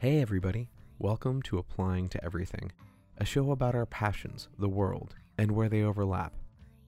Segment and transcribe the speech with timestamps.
[0.00, 0.68] Hey, everybody.
[1.00, 2.70] Welcome to Applying to Everything,
[3.16, 6.32] a show about our passions, the world, and where they overlap.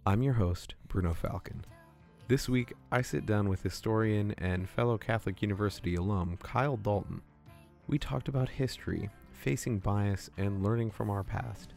[0.07, 1.65] I'm your host, Bruno Falcon.
[2.29, 7.21] This week, I sit down with historian and fellow Catholic University alum Kyle Dalton.
[7.89, 11.75] We talked about history, facing bias, and learning from our past.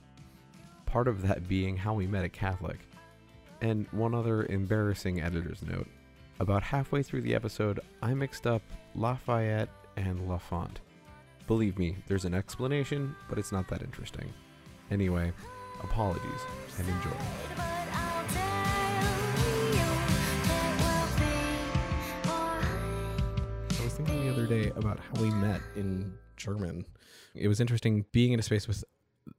[0.86, 2.78] Part of that being how we met a Catholic.
[3.60, 5.88] And one other embarrassing editor's note.
[6.40, 8.62] About halfway through the episode, I mixed up
[8.94, 10.80] Lafayette and L'Enfant.
[11.46, 14.34] Believe me, there's an explanation, but it's not that interesting.
[14.92, 15.34] Anyway,
[15.84, 16.42] apologies
[16.78, 17.10] and enjoy.
[23.78, 26.86] I was thinking the other day about how we met in German.
[27.36, 28.86] It was interesting being in a space with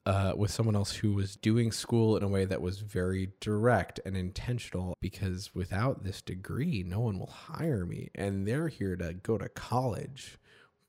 [0.07, 4.01] uh, with someone else who was doing school in a way that was very direct
[4.05, 8.11] and intentional because without this degree, no one will hire me.
[8.15, 10.39] And they're here to go to college,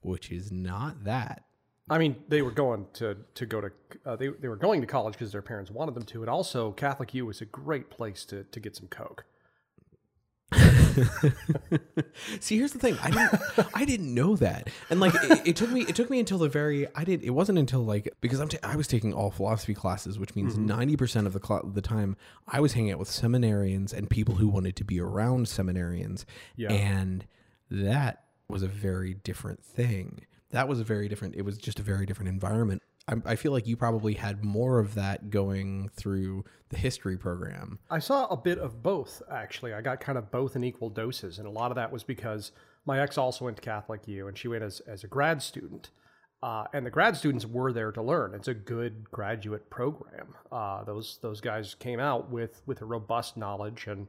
[0.06, 1.44] which is not that.
[1.90, 3.72] I mean, they were going to to go to
[4.06, 6.72] uh, they they were going to college because their parents wanted them to, and also
[6.72, 9.26] Catholic U was a great place to to get some coke.
[12.40, 12.98] See, here's the thing.
[13.02, 13.42] I didn't
[13.74, 14.70] I didn't know that.
[14.90, 17.32] And like it, it took me it took me until the very I did it
[17.32, 21.26] wasn't until like because I'm ta- I was taking all philosophy classes, which means 90%
[21.26, 22.16] of the cl- the time
[22.48, 26.26] I was hanging out with seminarians and people who wanted to be around seminarians.
[26.56, 26.72] Yeah.
[26.72, 27.26] And
[27.70, 30.26] that was a very different thing.
[30.52, 32.82] That was a very different it was just a very different environment.
[33.08, 37.80] I, I feel like you probably had more of that going through the history program.
[37.90, 39.74] I saw a bit of both actually.
[39.74, 42.52] I got kind of both in equal doses, and a lot of that was because
[42.86, 45.90] my ex also went to Catholic U, and she went as as a grad student.
[46.44, 48.36] Uh, and the grad students were there to learn.
[48.36, 50.36] It's a good graduate program.
[50.52, 54.08] Uh, those those guys came out with with a robust knowledge and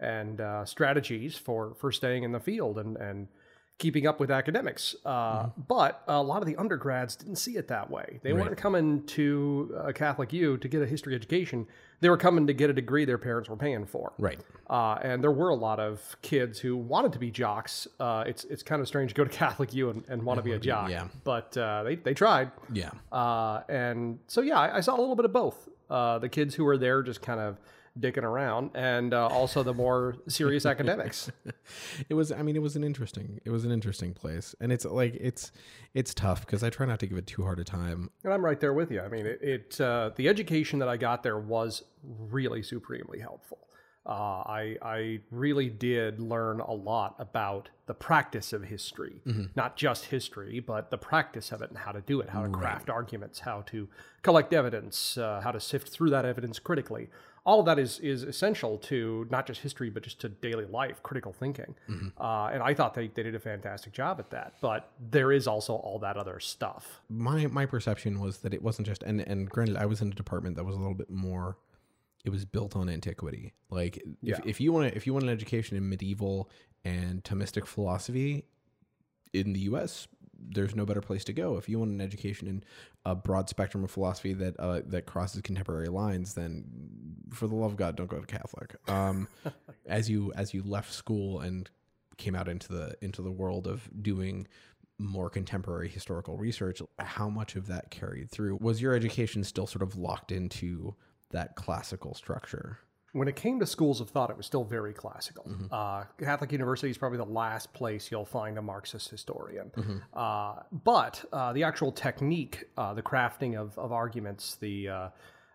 [0.00, 3.28] and uh, strategies for for staying in the field and and
[3.78, 4.94] keeping up with academics.
[5.04, 8.20] Uh, But a lot of the undergrads didn't see it that way.
[8.22, 11.66] They weren't coming to a Catholic U to get a history education.
[12.00, 14.12] They were coming to get a degree their parents were paying for.
[14.18, 14.38] Right.
[14.70, 17.88] Uh, and there were a lot of kids who wanted to be jocks.
[17.98, 20.42] Uh, it's it's kind of strange to go to Catholic U and, and want to
[20.44, 20.90] be a jock.
[20.90, 21.08] yeah.
[21.24, 22.52] But uh, they, they tried.
[22.72, 22.90] Yeah.
[23.10, 25.68] Uh, and so, yeah, I, I saw a little bit of both.
[25.90, 27.58] Uh, the kids who were there just kind of
[27.98, 31.30] dicking around, and uh, also the more serious academics.
[32.08, 34.84] it was i mean it was an interesting it was an interesting place and it's
[34.84, 35.52] like it's
[35.94, 38.44] it's tough because i try not to give it too hard a time And I'm
[38.44, 39.00] right there with you.
[39.00, 43.58] I mean, it, it uh, the education that I got there was really supremely helpful.
[44.06, 49.22] Uh, I I really did learn a lot about the practice of history,
[49.56, 52.48] not just history, but the practice of it and how to do it, how to
[52.50, 53.88] craft arguments, how to
[54.22, 57.08] collect evidence, uh, how to sift through that evidence critically.
[57.46, 61.02] All of that is is essential to not just history, but just to daily life,
[61.02, 61.74] critical thinking.
[62.18, 64.54] Uh, and I thought they, they did a fantastic job at that.
[64.62, 67.02] But there is also all that other stuff.
[67.10, 70.14] my my perception was that it wasn't just and and granted i was in a
[70.14, 71.58] department that was a little bit more
[72.24, 74.38] it was built on antiquity like if, Yeah.
[74.46, 76.48] if you want to if you want an education in medieval
[76.84, 78.44] and Thomistic philosophy
[79.34, 80.08] in the us
[80.38, 81.56] there's no better place to go.
[81.56, 82.64] If you want an education in
[83.04, 86.64] a broad spectrum of philosophy that uh, that crosses contemporary lines then
[87.32, 88.76] for the love of god don't go to catholic.
[88.88, 89.28] Um,
[89.86, 91.68] as you as you left school and
[92.16, 94.46] came out into the into the world of doing
[94.98, 98.58] more contemporary historical research how much of that carried through?
[98.60, 100.94] Was your education still sort of locked into
[101.30, 102.78] that classical structure
[103.14, 105.44] when it came to schools of thought, it was still very classical.
[105.44, 105.66] Mm-hmm.
[105.70, 109.70] Uh, Catholic University is probably the last place you'll find a Marxist historian.
[109.76, 109.98] Mm-hmm.
[110.12, 115.08] Uh, but uh, the actual technique, uh, the crafting of, of arguments, the uh,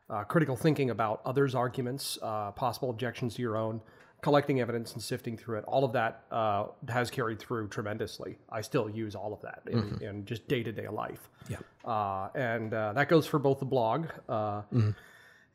[0.09, 3.81] uh, critical thinking about others' arguments, uh, possible objections to your own,
[4.21, 8.37] collecting evidence and sifting through it, all of that uh, has carried through tremendously.
[8.49, 11.29] I still use all of that in, in just day to day life.
[11.49, 11.57] Yeah.
[11.83, 14.61] Uh, and uh, that goes for both the blog uh,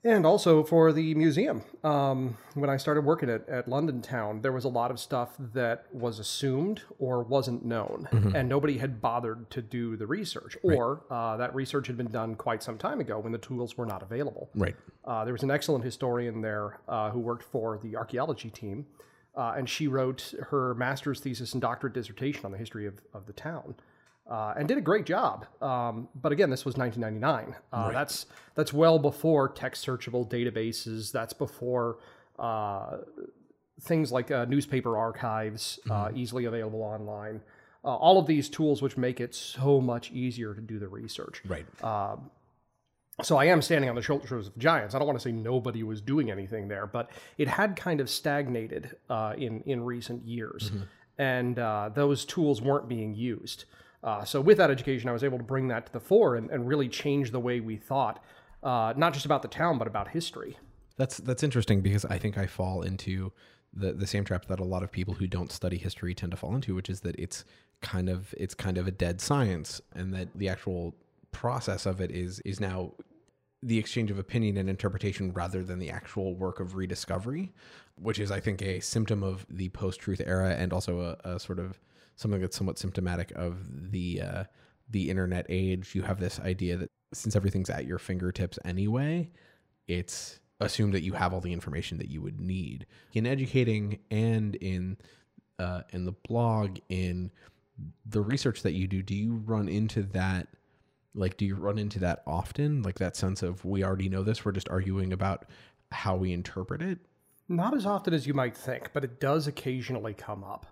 [0.05, 1.63] and also for the museum.
[1.83, 5.31] Um, when I started working at, at London Town, there was a lot of stuff
[5.39, 11.03] that was assumed or wasn't known, and nobody had bothered to do the research, or
[11.11, 14.03] uh, that research had been done quite some time ago when the tools were not
[14.03, 14.51] available.
[14.55, 18.87] right Uh, there was an excellent historian there uh, who worked for the archaeology team,
[19.37, 23.27] uh, and she wrote her master's thesis and doctorate dissertation on the history of, of
[23.27, 23.75] the town.
[24.31, 27.55] Uh, and did a great job, um, but again, this was 1999.
[27.73, 28.25] Uh, That's
[28.55, 31.13] that's well before text searchable databases.
[31.13, 31.99] That's before
[32.39, 32.99] uh,
[33.83, 37.43] things like uh, newspaper archives, uh, easily available online.
[37.85, 41.43] Uh, all of these tools, which make it so much easier to do the research
[41.47, 41.67] right
[43.23, 44.95] so I am standing on the shoulders of giants.
[44.95, 48.11] I don't want to say nobody was doing anything there, but it had kind of
[48.11, 50.73] stagnated uh, in in recent years,
[51.19, 53.67] and uh, those tools weren't being used.
[54.05, 56.51] Uh, so with that education, I was able to bring that to the fore and,
[56.51, 58.23] and really change the way we thought,
[58.63, 60.59] uh, not just about the town, but about history.
[60.97, 63.33] That's that's interesting because I think I fall into
[63.73, 66.37] the the same trap that a lot of people who don't study history tend to
[66.37, 67.45] fall into, which is that it's
[67.81, 70.95] kind of it's kind of a dead science, and that the actual
[71.33, 72.93] process of it is is now
[73.63, 77.51] the exchange of opinion and interpretation rather than the actual work of rediscovery,
[77.97, 81.41] which is I think a symptom of the post truth era and also a, a,
[81.41, 81.81] sort of
[82.17, 84.45] something that's somewhat symptomatic of the uh,
[84.91, 85.95] the internet age.
[85.95, 89.31] You have this idea that since everything's at your fingertips anyway,
[89.87, 92.87] it's assumed that you have all the information that you would need.
[93.13, 94.97] In educating and in
[95.59, 97.31] uh, in the blog in
[98.07, 100.49] the research that you do do you run into that
[101.15, 102.83] like do you run into that often?
[102.83, 104.45] Like that sense of we already know this.
[104.45, 105.47] We're just arguing about
[105.93, 106.99] how we interpret it
[107.49, 110.67] not as often as you might think but it does occasionally come up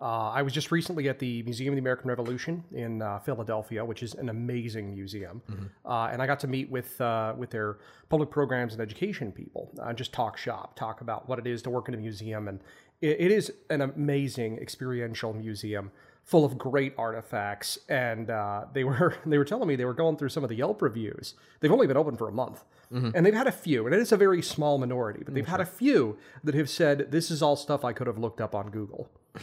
[0.00, 3.84] uh, I was just recently at the Museum of the American Revolution in uh, Philadelphia,
[3.84, 5.64] which is an amazing museum, mm-hmm.
[5.84, 7.78] uh, and I got to meet with uh, with their
[8.08, 11.70] public programs and education people, uh, just talk shop, talk about what it is to
[11.70, 12.60] work in a museum, and
[13.00, 15.90] it, it is an amazing experiential museum
[16.22, 17.78] full of great artifacts.
[17.88, 20.56] And uh, they were they were telling me they were going through some of the
[20.56, 21.34] Yelp reviews.
[21.58, 22.62] They've only been open for a month.
[22.92, 23.10] Mm-hmm.
[23.14, 25.50] And they've had a few, and it is a very small minority, but they've mm-hmm.
[25.50, 28.54] had a few that have said, This is all stuff I could have looked up
[28.54, 29.10] on Google.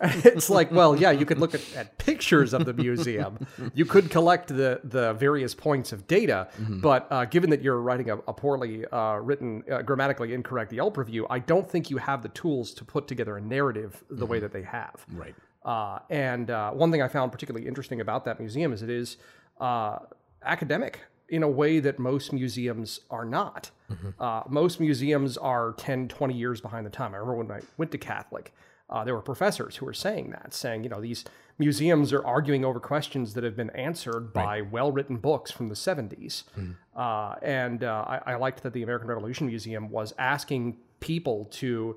[0.00, 3.46] it's like, well, yeah, you could look at, at, pictures of the museum.
[3.74, 6.48] You could collect the, the various points of data.
[6.58, 6.80] Mm-hmm.
[6.80, 10.96] But uh, given that you're writing a, a poorly uh, written, uh, grammatically incorrect Yelp
[10.96, 14.32] review, I don't think you have the tools to put together a narrative the mm-hmm.
[14.32, 15.04] way that they have.
[15.12, 15.34] Right.
[15.64, 19.18] Uh, and uh, one thing I found particularly interesting about that museum is it is
[19.60, 19.98] uh,
[20.42, 21.00] academic
[21.30, 23.70] in a way that most museums are not.
[23.90, 24.22] Mm-hmm.
[24.22, 27.14] Uh, most museums are 10, 20 years behind the time.
[27.14, 28.52] I remember when I went to Catholic,
[28.90, 31.24] uh, there were professors who were saying that, saying, you know, these
[31.58, 35.74] museums are arguing over questions that have been answered by well written books from the
[35.74, 36.44] 70s.
[36.58, 36.72] Mm-hmm.
[36.96, 41.96] Uh, and uh, I, I liked that the American Revolution Museum was asking people to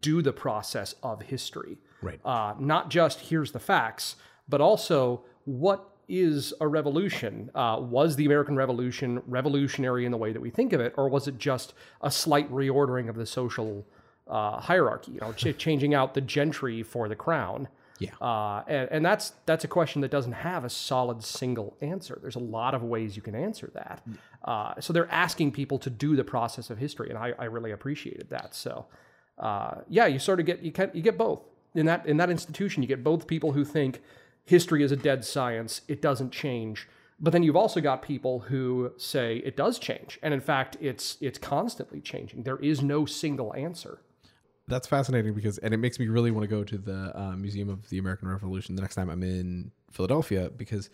[0.00, 1.78] do the process of history.
[2.02, 2.20] Right.
[2.24, 4.16] Uh, not just here's the facts,
[4.48, 7.50] but also what is a revolution?
[7.54, 11.08] Uh, was the American Revolution revolutionary in the way that we think of it, or
[11.08, 11.72] was it just
[12.02, 13.86] a slight reordering of the social
[14.28, 15.12] uh, hierarchy?
[15.12, 17.66] You know, ch- changing out the gentry for the crown.
[17.98, 18.10] Yeah.
[18.20, 22.18] Uh, and, and that's that's a question that doesn't have a solid single answer.
[22.20, 24.02] There's a lot of ways you can answer that.
[24.44, 27.70] Uh, so they're asking people to do the process of history, and I, I really
[27.70, 28.54] appreciated that.
[28.54, 28.86] So,
[29.38, 31.40] uh, yeah, you sort of get you can you get both
[31.74, 32.82] in that in that institution.
[32.82, 34.02] You get both people who think
[34.44, 36.88] history is a dead science, it doesn't change.
[37.20, 40.18] But then you've also got people who say it does change.
[40.22, 42.42] And in fact, it's it's constantly changing.
[42.42, 44.00] There is no single answer.
[44.66, 47.68] That's fascinating because and it makes me really want to go to the uh, Museum
[47.68, 50.90] of the American Revolution the next time I'm in Philadelphia because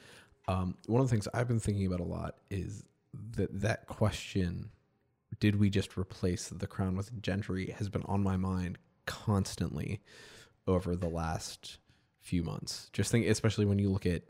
[0.49, 2.85] um, one of the things I've been thinking about a lot is
[3.37, 4.71] that that question
[5.41, 10.01] did we just replace the crown with gentry has been on my mind constantly
[10.67, 11.79] over the last
[12.21, 12.91] few months.
[12.93, 14.23] Just think, especially when you look at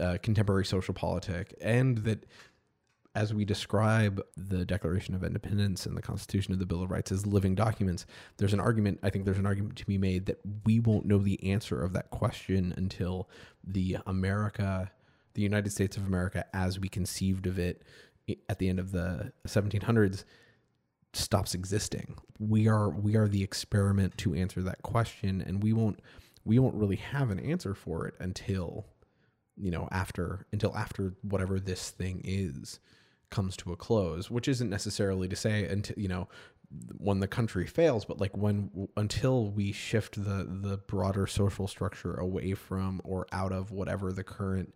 [0.00, 2.26] uh, contemporary social politic, and that
[3.14, 7.12] as we describe the Declaration of Independence and the Constitution of the Bill of Rights
[7.12, 8.06] as living documents,
[8.38, 11.18] there's an argument, I think there's an argument to be made that we won't know
[11.18, 13.28] the answer of that question until
[13.62, 14.90] the America,
[15.34, 17.82] the United States of America as we conceived of it
[18.48, 20.24] at the end of the 1700s
[21.12, 22.16] stops existing.
[22.40, 26.00] We are we are the experiment to answer that question and we won't
[26.44, 28.86] we won't really have an answer for it until
[29.56, 32.80] you know after until after whatever this thing is
[33.30, 36.28] comes to a close which isn't necessarily to say until you know
[36.98, 42.14] when the country fails but like when until we shift the the broader social structure
[42.14, 44.74] away from or out of whatever the current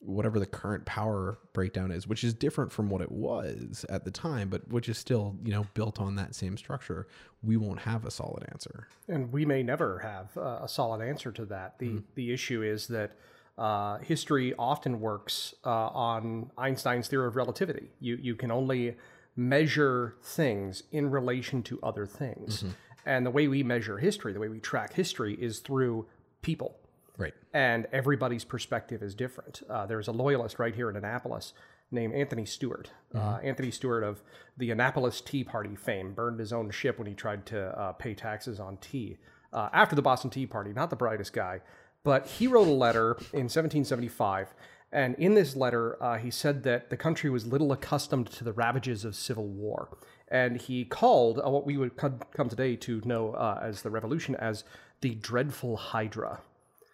[0.00, 4.10] whatever the current power breakdown is, which is different from what it was at the
[4.10, 7.06] time, but which is still, you know, built on that same structure,
[7.42, 8.88] we won't have a solid answer.
[9.08, 11.78] And we may never have a solid answer to that.
[11.78, 12.02] The mm.
[12.14, 13.12] the issue is that
[13.58, 17.90] uh, history often works uh, on Einstein's theory of relativity.
[18.00, 18.96] You you can only
[19.36, 22.62] measure things in relation to other things.
[22.62, 22.70] Mm-hmm.
[23.06, 26.06] And the way we measure history, the way we track history is through
[26.42, 26.78] people
[27.20, 27.34] Right.
[27.52, 29.62] And everybody's perspective is different.
[29.68, 31.52] Uh, there's a loyalist right here in Annapolis
[31.90, 32.90] named Anthony Stewart.
[33.14, 33.28] Uh, mm-hmm.
[33.28, 34.22] Uh, Anthony Stewart of
[34.56, 38.14] the Annapolis Tea Party fame burned his own ship when he tried to uh, pay
[38.14, 39.18] taxes on tea.
[39.52, 41.60] Uh, after the Boston Tea Party, not the brightest guy,
[42.04, 44.54] but he wrote a letter in 1775.
[44.92, 48.52] And in this letter, uh, he said that the country was little accustomed to the
[48.52, 49.96] ravages of civil war.
[50.28, 54.64] And he called what we would come today to know as the revolution as
[55.00, 56.40] the dreadful Hydra.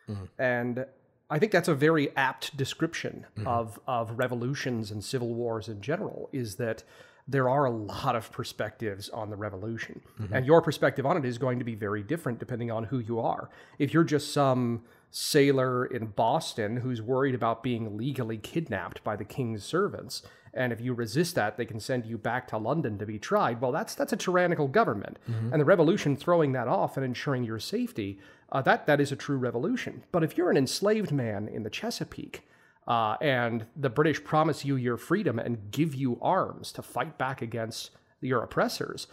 [0.09, 0.25] Mm-hmm.
[0.39, 0.87] And
[1.29, 6.29] I think that's a very apt description of of revolutions and civil wars in general.
[6.33, 6.85] Is that
[7.29, 11.39] there are a lot of perspectives on the revolution, and your perspective on it is
[11.39, 13.51] going to be very different depending on who you are.
[13.79, 19.25] If you're just some sailor in Boston who's worried about being legally kidnapped by the
[19.25, 20.23] king's servants,
[20.57, 23.61] and if you resist that, they can send you back to London to be tried.
[23.61, 25.19] Well, that's that's a tyrannical government,
[25.53, 28.19] and the revolution throwing that off and ensuring your safety.
[28.51, 30.05] Uh, that that is a true revolution.
[30.13, 32.47] But if you're an enslaved man in the Chesapeake,
[32.87, 37.43] uh, and the British promise you your freedom and give you arms to fight back
[37.43, 39.07] against your oppressors,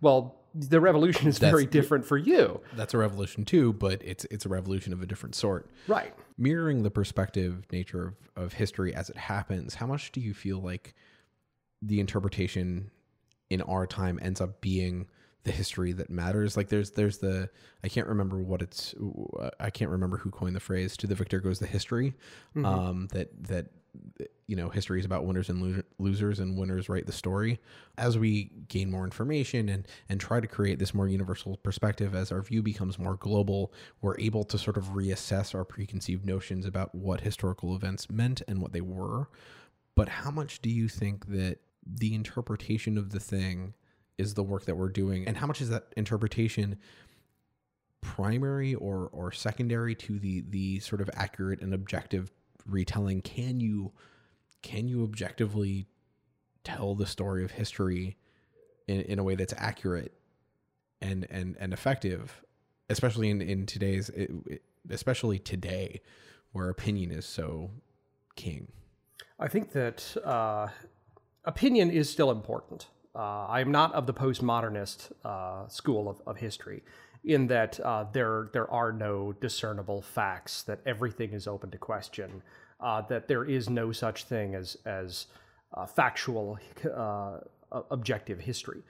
[0.00, 4.46] well, the revolution is very different for you, That's a revolution too, but it's it's
[4.46, 5.70] a revolution of a different sort.
[5.86, 6.12] right?
[6.36, 10.58] Mirroring the perspective nature of, of history as it happens, how much do you feel
[10.60, 10.94] like
[11.82, 12.90] the interpretation
[13.50, 15.06] in our time ends up being
[15.44, 16.56] the history that matters?
[16.56, 17.50] Like there's there's the
[17.84, 18.94] I can't remember what it's
[19.60, 22.14] I can't remember who coined the phrase to the victor goes the history.
[22.56, 23.66] Um that that
[24.46, 27.60] you know history is about winners and loser, losers and winners write the story.
[27.96, 32.32] As we gain more information and and try to create this more universal perspective as
[32.32, 36.94] our view becomes more global we're able to sort of reassess our preconceived notions about
[36.94, 39.28] what historical events meant and what they were.
[39.94, 43.74] But how much do you think that the interpretation of the thing
[44.16, 45.26] is the work that we're doing?
[45.26, 46.78] And how much is that interpretation
[48.00, 52.30] primary or or secondary to the the sort of accurate and objective
[52.68, 53.92] retelling can you
[54.62, 55.86] can you objectively
[56.64, 58.16] tell the story of history
[58.86, 60.12] in, in a way that's accurate
[61.00, 62.42] and and and effective
[62.90, 64.10] especially in in today's
[64.90, 66.00] especially today
[66.52, 67.70] where opinion is so
[68.36, 68.68] king
[69.38, 70.68] I think that uh,
[71.44, 72.88] opinion is still important.
[73.14, 76.82] Uh, I am not of the postmodernist uh, school of, of history,
[77.24, 82.42] in that uh, there there are no discernible facts, that everything is open to question,
[82.80, 85.26] uh, that there is no such thing as as
[85.74, 86.58] uh, factual
[86.94, 87.38] uh,
[87.90, 88.82] objective history,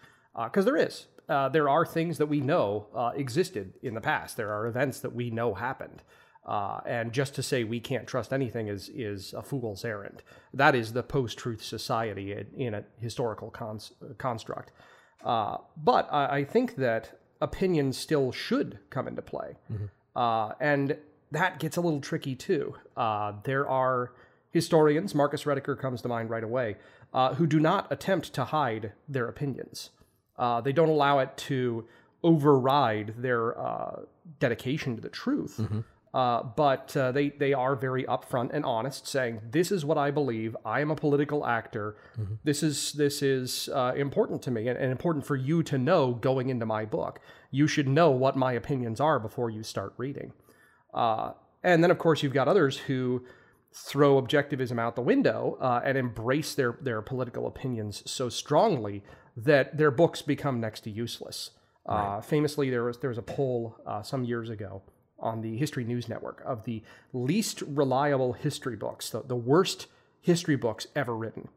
[0.45, 1.07] because there is.
[1.29, 4.37] Uh, there are things that we know uh, existed in the past.
[4.37, 6.03] There are events that we know happened.
[6.47, 10.23] Uh, and just to say we can't trust anything is is a fool's errand.
[10.55, 14.73] That is the post-truth society in, in a historical cons- construct.
[15.23, 19.57] Uh, but I, I think that opinion still should come into play,
[20.16, 20.97] uh, and
[21.30, 22.75] that gets a little tricky too.
[22.97, 24.12] Uh, there are
[24.50, 26.76] historians, Marcus Rediker comes to mind right away,
[27.12, 29.90] uh, who do not attempt to hide their opinions.
[30.37, 31.87] Uh, they don't allow it to
[32.23, 34.00] override their uh,
[34.40, 35.61] dedication to the truth.
[36.15, 40.11] Uh, but uh, they they are very upfront and honest, saying this is what I
[40.11, 40.57] believe.
[40.65, 41.97] I am a political actor.
[42.45, 46.15] This is this is uh, important to me and, and important for you to know
[46.15, 47.21] going into my book.
[47.50, 50.33] You should know what my opinions are before you start reading.
[50.95, 53.25] Uh, and then of course you've got others who
[53.71, 59.05] throw objectivism out the window uh, and embrace their their political opinions so strongly
[59.37, 61.50] that their books become next to useless.
[61.85, 64.83] Uh, famously, there was there was a poll uh, some years ago
[65.19, 66.83] on the History News Network of the
[67.13, 69.87] least reliable history books, the, the worst
[70.21, 71.49] history books ever written.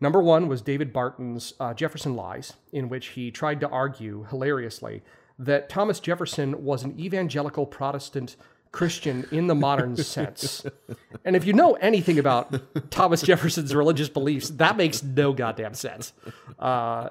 [0.00, 5.02] Number one was David Barton's uh, Jefferson Lies, in which he tried to argue hilariously
[5.38, 8.36] that Thomas Jefferson was an evangelical Protestant
[8.72, 10.66] Christian in the modern sense.
[11.24, 16.12] And if you know anything about Thomas Jefferson's religious beliefs, that makes no goddamn sense.
[16.58, 17.10] Uh,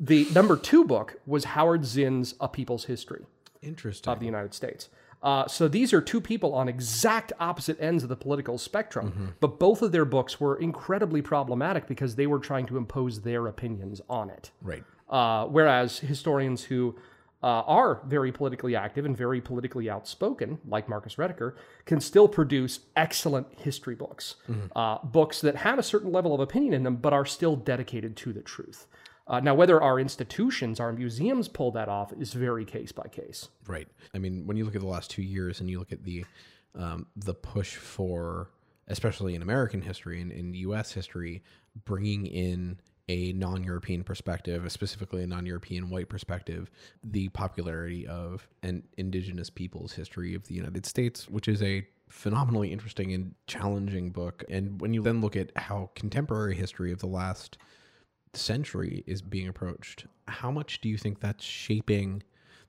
[0.00, 3.26] the number two book was Howard Zinn's A People's History
[3.62, 4.88] interesting of the United States.
[5.22, 9.58] Uh, so these are two people on exact opposite ends of the political spectrum, but
[9.58, 14.00] both of their books were incredibly problematic because they were trying to impose their opinions
[14.08, 14.50] on it.
[14.62, 16.96] right Uh, whereas historians who
[17.42, 22.80] uh, are very politically active and very politically outspoken, like Marcus Rediker, can still produce
[22.96, 24.36] excellent history books,
[24.76, 28.16] uh, books that have a certain level of opinion in them, but are still dedicated
[28.16, 28.86] to the truth.
[29.32, 33.48] Uh, now, whether our institutions, our museums pull that off is very case by case.
[33.66, 33.88] Right.
[34.14, 36.26] I mean, when you look at the last two years and you look at the
[36.74, 38.50] um, the push for,
[38.88, 40.92] especially in American history and in U.S.
[40.92, 41.42] history,
[41.84, 46.70] bringing in a non-European perspective, specifically a non-European white perspective,
[47.02, 52.72] the popularity of an indigenous people's history of the United States, which is a phenomenally
[52.72, 54.44] interesting and challenging book.
[54.48, 57.58] And when you then look at how contemporary history of the last
[58.34, 62.22] century is being approached, how much do you think that's shaping?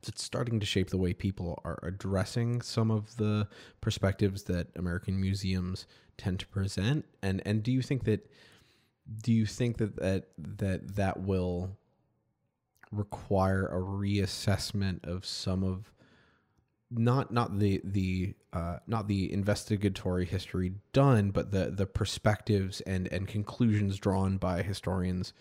[0.06, 3.48] It's starting to shape the way people are addressing some of the
[3.82, 8.30] perspectives that American museums tend to present, and and do you think that
[9.24, 11.78] do you think that that that, that will
[12.92, 15.92] require a reassessment of some of
[16.98, 23.08] not not the the uh, not the investigatory history done, but the the perspectives and
[23.12, 25.34] and conclusions drawn by historians,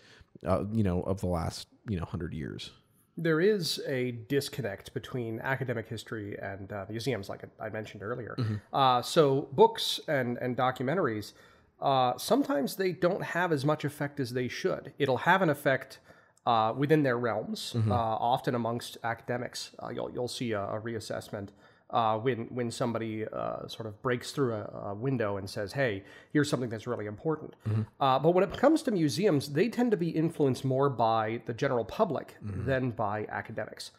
[0.45, 2.71] uh, you know, of the last you know hundred years.
[3.15, 8.35] There is a disconnect between academic history and uh, museums, like I mentioned earlier.
[8.71, 11.33] Uh, so books and and documentaries,
[11.79, 14.93] uh, sometimes they don't have as much effect as they should.
[14.97, 15.99] It'll have an effect
[16.45, 19.71] uh, within their realms, uh, often amongst academics.
[19.81, 21.49] Uh, you'll you'll see a, a reassessment
[21.89, 26.03] uh, when when somebody uh, sort of breaks through a, a window and says, "Hey,
[26.33, 27.55] here's something that's really important."
[27.99, 31.53] Uh, but when it comes to museums, they tend to be influenced more by the
[31.53, 33.91] general public than by academics.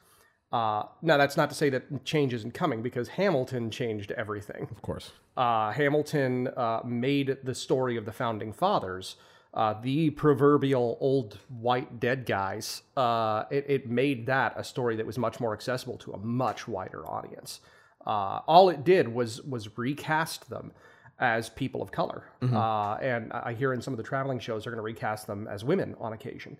[0.52, 4.68] Uh, now, that's not to say that change isn't coming, because Hamilton changed everything.
[4.70, 5.10] Of course.
[5.36, 9.16] Uh, Hamilton uh, made the story of the founding fathers,
[9.54, 15.06] uh, the proverbial old white dead guys, uh, it, it made that a story that
[15.06, 17.60] was much more accessible to a much wider audience.
[18.04, 20.72] Uh, all it did was was recast them
[21.20, 24.72] as people of color, uh, and I hear in some of the traveling shows they're
[24.72, 26.56] going to recast them as women on occasion.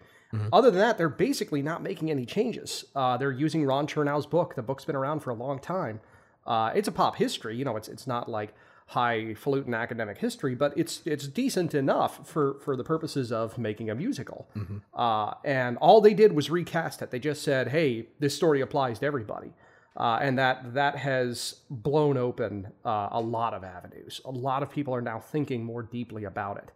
[0.53, 2.85] Other than that, they're basically not making any changes.
[2.97, 4.57] Uh, they're using Ron Chernow's book.
[4.57, 6.01] The book's been around for a long time.
[6.45, 7.77] Uh, it's a pop history, you know.
[7.77, 8.53] It's it's not like
[8.87, 13.95] highfalutin academic history, but it's it's decent enough for for the purposes of making a
[13.95, 14.47] musical.
[14.93, 17.11] Uh, and all they did was recast it.
[17.11, 19.53] They just said, "Hey, this story applies to everybody,"
[19.97, 24.21] uh, and that that has blown open uh, a lot of avenues.
[24.25, 26.71] A lot of people are now thinking more deeply about it.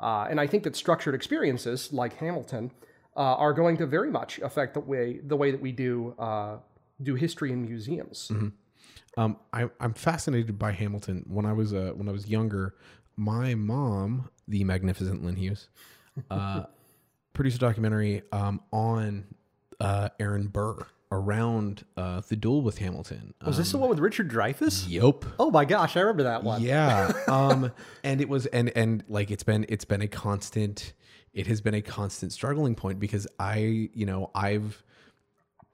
[0.00, 2.70] Uh, and I think that structured experiences like Hamilton
[3.16, 6.58] uh, are going to very much affect the way the way that we do uh,
[7.02, 8.30] do history in museums.
[9.18, 11.24] Um, I, I'm fascinated by Hamilton.
[11.28, 12.76] When I was uh, when I was younger,
[13.16, 15.68] my mom, the magnificent Lynn Hughes,
[16.30, 16.64] uh,
[17.32, 19.24] produced a documentary um, on
[19.80, 23.34] uh, Aaron Burr around uh, the duel with Hamilton.
[23.44, 24.84] Was this the one with Richard Dreyfuss?
[24.88, 25.24] Yep.
[25.40, 26.62] Oh my gosh, I remember that one.
[26.62, 27.12] Yeah.
[27.28, 27.72] Um,
[28.04, 30.92] and it was and and like it's been it's been a constant.
[31.34, 34.82] It has been a constant struggling point because I you know I've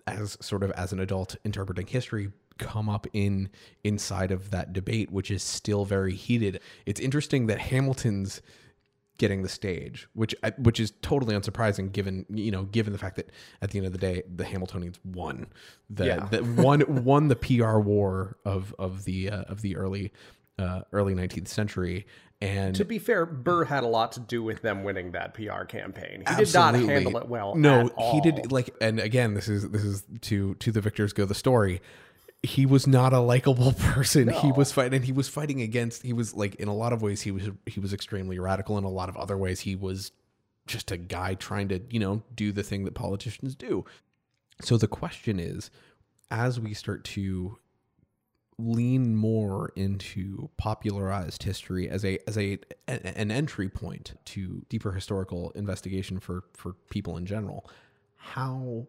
[0.06, 3.48] as sort of as an adult interpreting history come up in
[3.82, 8.40] inside of that debate which is still very heated it's interesting that hamilton's
[9.18, 13.16] getting the stage which uh, which is totally unsurprising given you know given the fact
[13.16, 13.30] that
[13.62, 15.46] at the end of the day the hamiltonians won
[15.88, 16.26] the Yeah.
[16.30, 20.12] that won won the pr war of of the uh, of the early
[20.58, 22.06] uh, early 19th century
[22.40, 25.62] and To be fair, Burr had a lot to do with them winning that PR
[25.64, 26.24] campaign.
[26.28, 27.54] He did not handle it well.
[27.54, 31.24] No, he did like, and again, this is this is to to the victors go
[31.24, 31.80] the story.
[32.44, 34.28] He was not a likable person.
[34.28, 35.02] He was fighting.
[35.02, 36.02] He was fighting against.
[36.02, 38.78] He was like in a lot of ways he was he was extremely radical.
[38.78, 40.12] In a lot of other ways, he was
[40.66, 43.84] just a guy trying to you know do the thing that politicians do.
[44.62, 45.70] So the question is,
[46.30, 47.58] as we start to
[48.58, 55.50] lean more into popularized history as a as a an entry point to deeper historical
[55.56, 57.68] investigation for for people in general
[58.16, 58.86] how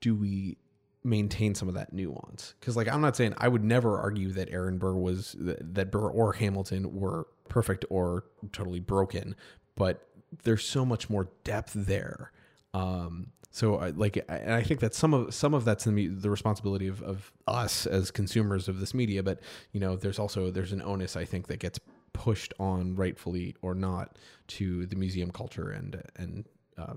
[0.00, 0.56] do we
[1.04, 2.54] maintain some of that nuance.
[2.60, 6.08] Because like i'm not saying i would never argue that aaron burr was that burr
[6.10, 9.34] or hamilton were perfect or totally broken
[9.76, 10.06] but
[10.42, 12.32] there's so much more depth there.
[12.74, 16.08] Um so I, like I- and i think that some of some of that's the,
[16.08, 19.40] the responsibility of, of us as consumers of this media but
[19.72, 21.80] you know there's also there's an onus i think that gets
[22.12, 26.44] pushed on rightfully or not to the museum culture and and
[26.76, 26.94] uh,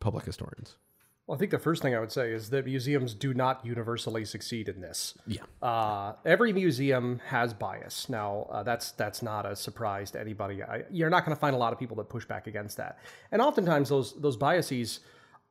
[0.00, 0.76] public historians
[1.28, 4.24] Well, I think the first thing I would say is that museums do not universally
[4.24, 5.12] succeed in this.
[5.26, 8.08] yeah Uh, every museum has bias.
[8.08, 10.62] Now, uh, that's that's not a surprise to anybody.
[10.62, 12.98] I, you're not going to find a lot of people that push back against that.
[13.30, 15.00] And oftentimes, those those biases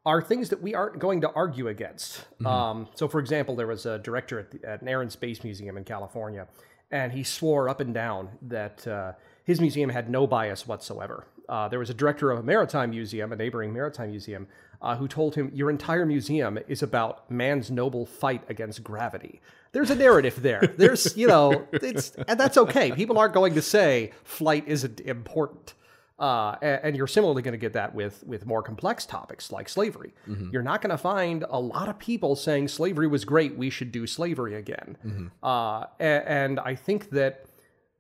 [0.04, 2.26] are things that we aren't going to argue against.
[2.46, 5.44] Um, so, for example, there was a director at, the, at an Air and Space
[5.44, 6.48] Museum in California,
[6.90, 9.12] and he swore up and down that uh,
[9.44, 11.28] his museum had no bias whatsoever.
[11.50, 14.48] Uh, there was a director of a maritime museum, a neighboring maritime museum,
[14.82, 19.42] uh, who told him, Your entire museum is about man's noble fight against gravity.
[19.72, 20.62] There's a narrative there.
[20.78, 22.92] There's, you know, it's, and that's okay.
[22.92, 25.74] People aren't going to say flight isn't important.
[26.20, 30.16] Uh, and, you're similarly going to get that with with more complex topics like slavery.
[30.52, 33.56] You're not going to find a lot of people saying slavery was great.
[33.56, 35.30] We should do slavery again.
[35.44, 37.46] Uh, a- and I think that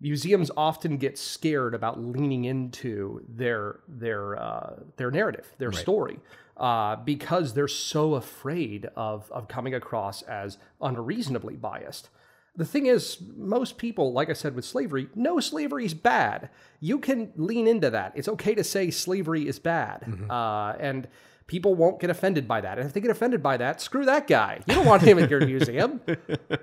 [0.01, 6.19] museums often get scared about leaning into their their uh, their narrative, their story,
[6.57, 12.09] uh, because they're so afraid of of coming across as unreasonably biased.
[12.55, 16.49] The thing is, most people, like I said with slavery, know slavery is bad.
[16.79, 18.13] You can lean into that.
[18.15, 21.07] It's okay to say slavery is bad, uh, and
[21.45, 22.79] people won't get offended by that.
[22.79, 24.61] And if they get offended by that, screw that guy.
[24.65, 26.01] You don't want him at your museum.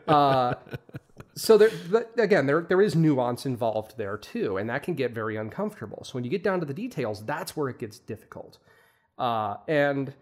[0.08, 0.54] Uh,
[1.34, 5.12] so there, but again, there there is nuance involved there too, and that can get
[5.12, 6.04] very uncomfortable.
[6.04, 8.58] So when you get down to the details, that's where it gets difficult.
[9.18, 10.14] Uh, and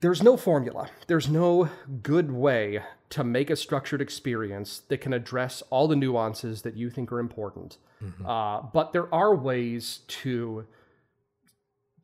[0.00, 0.88] there's no formula.
[1.06, 1.68] There's no
[2.02, 6.90] good way to make a structured experience that can address all the nuances that you
[6.90, 7.78] think are important.
[8.26, 10.66] Uh, but there are ways to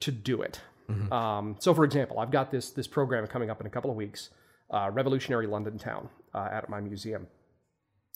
[0.01, 0.61] to do it.
[1.13, 3.97] Um, so, for example, I've got this this program coming up in a couple of
[3.97, 4.31] weeks,
[4.71, 7.27] uh, Revolutionary London Town, uh, at my museum.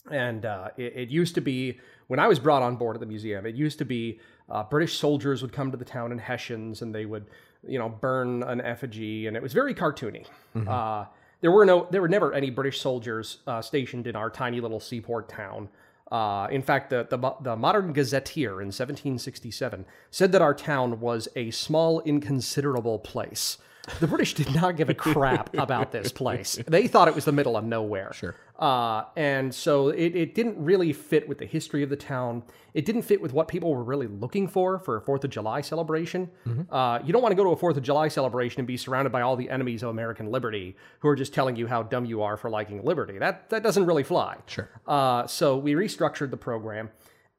[0.09, 3.05] And uh, it, it used to be when I was brought on board at the
[3.05, 3.45] museum.
[3.45, 6.93] It used to be uh, British soldiers would come to the town in Hessians, and
[6.95, 7.25] they would,
[7.67, 10.25] you know, burn an effigy, and it was very cartoony.
[10.67, 11.05] Uh,
[11.41, 14.79] there were no, there were never any British soldiers uh, stationed in our tiny little
[14.79, 15.69] seaport town.
[16.11, 21.27] Uh, in fact, the, the the modern gazetteer in 1767 said that our town was
[21.35, 23.57] a small, inconsiderable place.
[23.99, 26.57] The British did not give a crap about this place.
[26.67, 28.13] They thought it was the middle of nowhere.
[28.13, 28.35] Sure.
[28.57, 32.43] Uh, and so it, it didn't really fit with the history of the town.
[32.73, 35.59] It didn't fit with what people were really looking for for a Fourth of July
[35.59, 36.29] celebration.
[36.71, 39.11] Uh, you don't want to go to a Fourth of July celebration and be surrounded
[39.11, 42.21] by all the enemies of American liberty who are just telling you how dumb you
[42.21, 43.17] are for liking liberty.
[43.17, 44.37] That that doesn't really fly.
[44.45, 44.69] Sure.
[44.87, 46.89] Uh, so we restructured the program,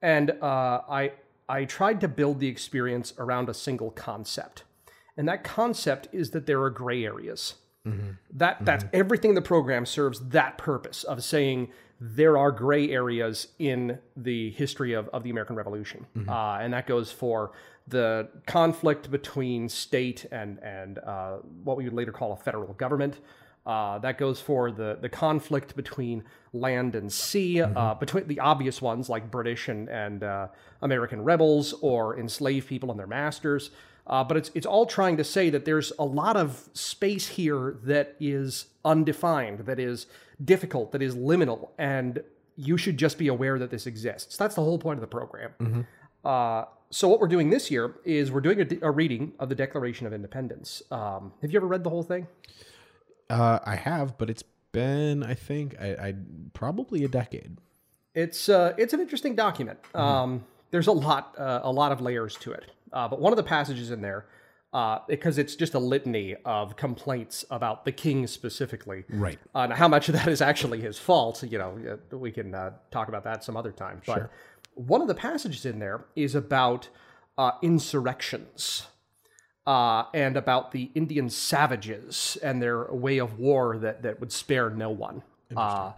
[0.02, 1.12] and uh, I
[1.48, 4.64] I tried to build the experience around a single concept,
[5.16, 7.54] and that concept is that there are gray areas.
[8.32, 11.68] That that's everything in the program serves that purpose of saying
[12.00, 16.86] there are gray areas in the history of, of the American Revolution, uh, and that
[16.86, 17.52] goes for
[17.86, 23.20] the conflict between state and and uh, what we would later call a federal government.
[23.66, 26.24] Uh, that goes for the the conflict between
[26.54, 30.48] land and sea, uh, between the obvious ones like British and and uh,
[30.80, 33.70] American rebels or enslaved people and their masters.
[34.06, 37.76] Uh, but it's it's all trying to say that there's a lot of space here
[37.84, 40.06] that is undefined, that is
[40.44, 42.22] difficult, that is liminal, and
[42.56, 44.36] you should just be aware that this exists.
[44.36, 45.86] That's the whole point of the program.
[46.24, 49.54] Uh, so what we're doing this year is we're doing a, a reading of the
[49.54, 50.82] Declaration of Independence.
[50.90, 52.28] Um, have you ever read the whole thing?
[53.28, 56.14] Uh, I have, but it's been, I think, I, I
[56.52, 57.58] probably a decade.
[58.14, 59.78] It's uh, it's an interesting document.
[59.94, 62.64] Um, there's a lot uh, a lot of layers to it.
[62.92, 64.26] Uh, but one of the passages in there,
[64.72, 69.38] uh, because it's just a litany of complaints about the king specifically, Right.
[69.54, 71.44] and how much of that is actually his fault.
[71.44, 74.02] You know, we can uh, talk about that some other time.
[74.04, 74.30] But
[74.74, 76.88] one of the passages in there is about
[77.38, 78.88] uh, insurrections.
[79.66, 84.68] Uh, and about the Indian savages and their way of war that, that would spare
[84.68, 85.22] no one.
[85.56, 85.92] Uh,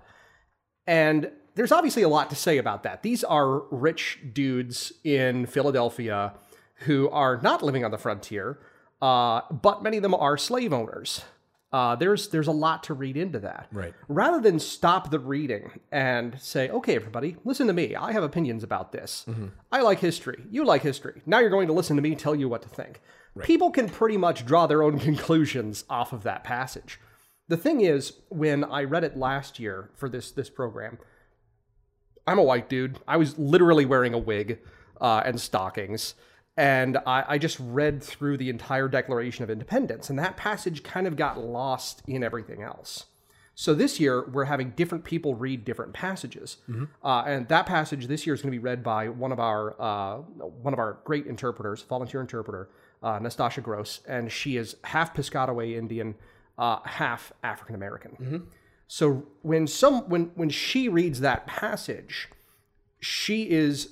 [0.86, 3.02] and there's obviously a lot to say about that.
[3.02, 6.34] These are rich dudes in Philadelphia
[6.80, 8.58] who are not living on the frontier,
[9.02, 11.22] uh, but many of them are slave owners.
[11.72, 13.68] Uh, there's there's a lot to read into that.
[13.72, 13.92] Right.
[14.08, 17.96] Rather than stop the reading and say, "Okay, everybody, listen to me.
[17.96, 19.26] I have opinions about this.
[19.72, 20.44] I like history.
[20.50, 21.22] You like history.
[21.26, 23.00] Now you're going to listen to me tell you what to think."
[23.34, 23.46] Right.
[23.46, 27.00] People can pretty much draw their own conclusions off of that passage.
[27.48, 30.98] The thing is, when I read it last year for this this program,
[32.26, 32.98] I'm a white dude.
[33.06, 34.58] I was literally wearing a wig
[35.00, 36.14] uh, and stockings.
[36.56, 41.06] And I, I just read through the entire Declaration of Independence, and that passage kind
[41.06, 43.06] of got lost in everything else.
[43.54, 46.58] So this year, we're having different people read different passages,
[47.04, 49.74] uh, and that passage this year is going to be read by one of our
[49.80, 52.68] uh, one of our great interpreters, volunteer interpreter,
[53.02, 56.14] uh, Nastasia Gross, and she is half Piscataway Indian,
[56.58, 58.46] uh, half African American.
[58.88, 62.28] So when some when when she reads that passage,
[63.00, 63.90] she is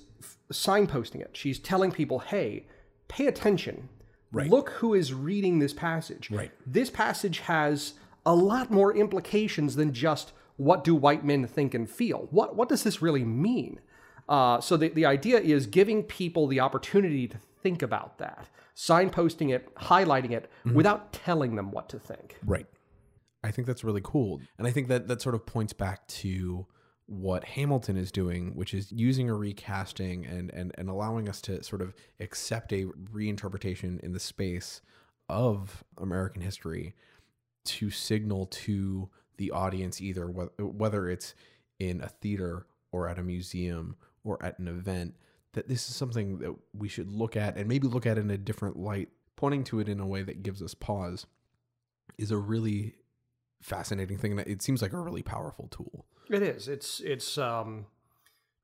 [0.53, 1.31] signposting it.
[1.33, 2.67] She's telling people, "Hey,
[3.09, 3.89] pay attention.
[4.33, 4.51] Right.
[4.51, 6.31] Look who is reading this passage.
[6.31, 6.51] Right.
[6.67, 7.95] This passage has
[8.27, 12.29] a lot more implications than just what do white men think and feel.
[12.31, 13.81] What what does this really mean?
[14.29, 19.55] Uh, so the, the idea is giving people the opportunity to think about that, signposting
[19.55, 22.39] it, highlighting it, without telling them what to think.
[22.45, 22.67] Right.
[23.45, 24.41] I think that's really cool.
[24.59, 26.67] And I think that that sort of points back to
[27.07, 31.63] what Hamilton is doing, which is using a recasting and and, and allowing us to
[31.63, 34.81] sort of accept a reinterpretation in the space
[35.29, 36.95] of American history
[37.65, 41.35] to signal to the audience either wh- whether it's
[41.79, 45.15] in a theater or at a museum or at an event
[45.55, 48.39] that this is something that we should look at and maybe look at in a
[48.39, 51.27] different light pointing to it in a way that gives us pause
[52.19, 52.95] is a really
[53.65, 56.69] fascinating thing it seems like a really powerful tool It is.
[56.69, 57.87] It's it's um,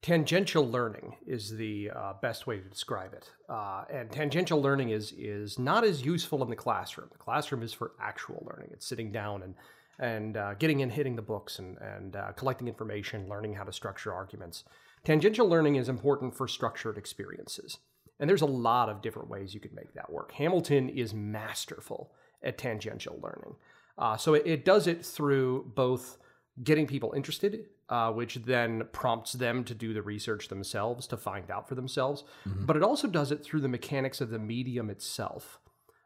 [0.03, 3.31] Tangential learning is the uh, best way to describe it.
[3.51, 7.09] Uh, and tangential learning is is not as useful in the classroom.
[7.13, 8.71] The classroom is for actual learning.
[8.73, 9.55] It's sitting down and
[9.99, 13.73] and uh, getting in, hitting the books, and and uh, collecting information, learning how to
[13.73, 14.65] structure arguments.
[15.05, 17.79] Tangential learning is important for structured experiences.
[18.19, 20.33] And there's a lot of different ways you could make that work.
[20.33, 23.57] Hamilton is masterful at tangential learning.
[23.99, 26.19] Uh, so it, it does it through both
[26.63, 31.51] getting people interested uh, which then prompts them to do the research themselves to find
[31.51, 32.23] out for themselves.
[32.49, 32.65] Mm-hmm.
[32.65, 35.59] But it also does it through the mechanics of the medium itself.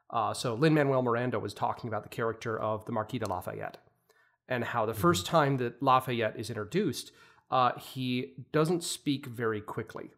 [0.09, 3.77] Uh, so Lin Manuel Miranda was talking about the character of the Marquis de Lafayette
[4.49, 5.01] and how the mm-hmm.
[5.01, 7.13] first time that Lafayette is introduced,
[7.51, 10.11] uh, he doesn't speak very quickly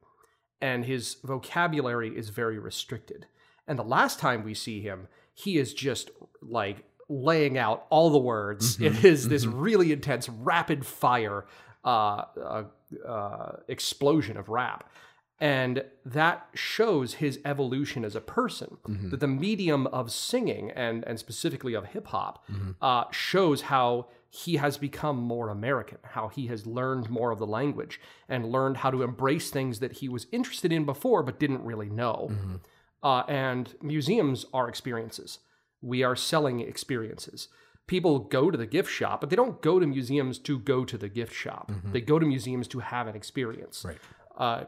[0.60, 3.26] and his vocabulary is very restricted.
[3.66, 8.18] And the last time we see him, he is just like laying out all the
[8.18, 8.76] words.
[8.76, 8.84] Mm-hmm.
[8.84, 9.30] It is mm-hmm.
[9.30, 11.44] this really intense, rapid fire
[11.84, 12.64] uh, uh,
[13.06, 14.90] uh, explosion of rap.
[15.38, 18.78] And that shows his evolution as a person.
[18.88, 19.10] Mm-hmm.
[19.10, 22.70] That the medium of singing and, and specifically of hip hop mm-hmm.
[22.80, 27.46] uh, shows how he has become more American, how he has learned more of the
[27.46, 31.62] language and learned how to embrace things that he was interested in before but didn't
[31.64, 32.28] really know.
[32.30, 32.56] Mm-hmm.
[33.02, 35.38] Uh, and museums are experiences
[35.86, 37.48] we are selling experiences.
[37.86, 40.98] People go to the gift shop, but they don't go to museums to go to
[40.98, 41.70] the gift shop.
[41.70, 41.92] Mm-hmm.
[41.92, 43.84] They go to museums to have an experience.
[43.86, 43.98] Right.
[44.36, 44.64] Uh,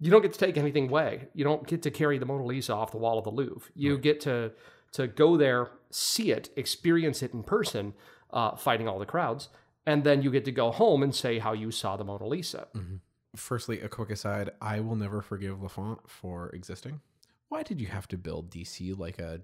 [0.00, 1.28] you don't get to take anything away.
[1.32, 3.70] You don't get to carry the Mona Lisa off the wall of the Louvre.
[3.74, 4.02] You right.
[4.02, 4.52] get to
[4.92, 7.92] to go there, see it, experience it in person,
[8.30, 9.48] uh, fighting all the crowds,
[9.84, 12.66] and then you get to go home and say how you saw the Mona Lisa.
[12.74, 12.96] Mm-hmm.
[13.36, 17.00] Firstly, a quick aside: I will never forgive L'Enfant for existing.
[17.48, 19.40] Why did you have to build DC like a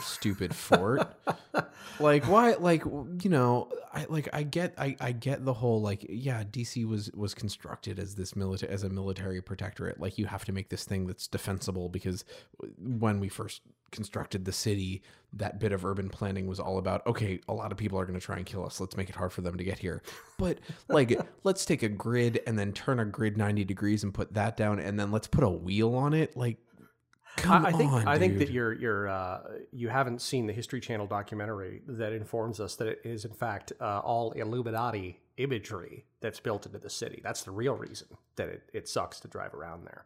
[0.00, 1.14] stupid fort.
[2.00, 6.06] like why like you know, I like I get I I get the whole like
[6.08, 10.00] yeah, DC was was constructed as this military as a military protectorate.
[10.00, 12.24] Like you have to make this thing that's defensible because
[12.78, 13.62] when we first
[13.92, 17.78] constructed the city, that bit of urban planning was all about okay, a lot of
[17.78, 18.80] people are going to try and kill us.
[18.80, 20.02] Let's make it hard for them to get here.
[20.38, 20.58] But
[20.88, 24.56] like let's take a grid and then turn a grid 90 degrees and put that
[24.56, 26.36] down and then let's put a wheel on it.
[26.36, 26.58] Like
[27.36, 29.40] Come I, I think on, I think that you're you're uh,
[29.72, 33.72] you haven't seen the History Channel documentary that informs us that it is in fact
[33.80, 37.20] uh, all Illuminati imagery that's built into the city.
[37.22, 40.04] That's the real reason that it, it sucks to drive around there.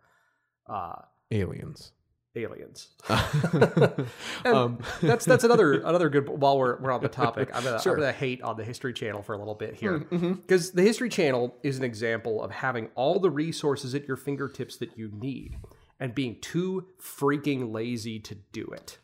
[0.68, 1.92] Uh, aliens.
[2.36, 2.88] Aliens.
[4.44, 6.28] um, that's that's another another good.
[6.28, 7.94] While we're we're on the topic, I'm gonna, sure.
[7.94, 10.76] I'm gonna hate on the History Channel for a little bit here because mm-hmm.
[10.76, 14.96] the History Channel is an example of having all the resources at your fingertips that
[14.96, 15.56] you need
[16.00, 18.98] and being too freaking lazy to do it.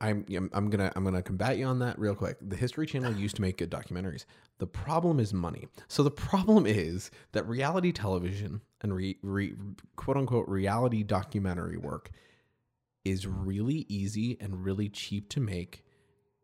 [0.00, 2.36] I'm I'm gonna I'm gonna combat you on that real quick.
[2.40, 4.24] The History Channel used to make good documentaries.
[4.58, 5.68] The problem is money.
[5.86, 9.54] So the problem is that reality television and re, re,
[9.94, 12.10] quote unquote reality documentary work
[13.04, 15.84] is really easy and really cheap to make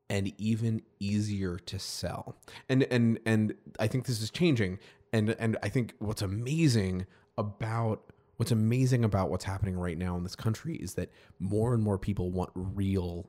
[0.08, 2.36] and even easier to sell.
[2.68, 4.78] And and and I think this is changing.
[5.12, 10.22] And and I think what's amazing about what's amazing about what's happening right now in
[10.22, 13.28] this country is that more and more people want real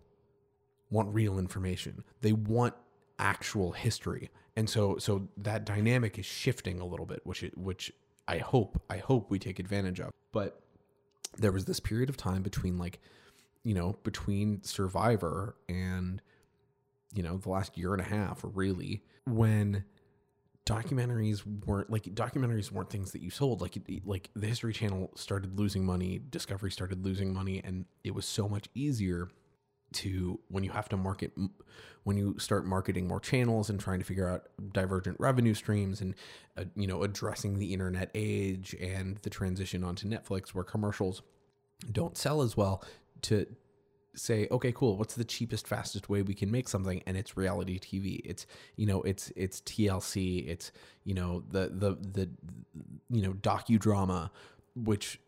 [0.91, 2.03] want real information.
[2.21, 2.73] They want
[3.17, 4.29] actual history.
[4.55, 7.91] And so so that dynamic is shifting a little bit, which it, which
[8.27, 10.11] I hope I hope we take advantage of.
[10.31, 10.61] But
[11.37, 12.99] there was this period of time between like
[13.63, 16.21] you know, between Survivor and
[17.15, 19.83] you know, the last year and a half really when
[20.69, 23.59] documentaries weren't like documentaries weren't things that you sold.
[23.59, 28.25] Like like the history channel started losing money discovery started losing money and it was
[28.25, 29.29] so much easier
[29.91, 31.31] to when you have to market
[32.03, 36.13] when you start marketing more channels and trying to figure out divergent revenue streams and
[36.57, 41.23] uh, you know addressing the internet age and the transition onto Netflix where commercials
[41.91, 42.83] don't sell as well
[43.23, 43.47] to
[44.15, 47.01] say okay cool what's the cheapest fastest way we can make something?
[47.05, 48.45] And it's reality tv it's
[48.75, 50.71] you know it's it's tlc it's
[51.03, 52.29] you know the the the
[53.09, 54.29] you know docudrama
[54.75, 55.19] which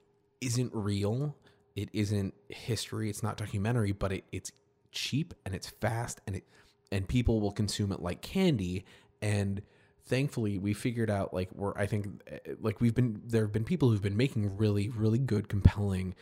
[0.42, 1.36] isn't real.
[1.76, 3.10] It isn't history.
[3.10, 4.52] It's not documentary but it, it's
[4.92, 6.44] cheap and it's fast and it
[6.92, 8.84] and people will consume it like candy.
[9.22, 9.62] And
[10.06, 13.64] thankfully we figured out like we're i think eh, like we've been there have been
[13.64, 16.16] people who've been making really really good compelling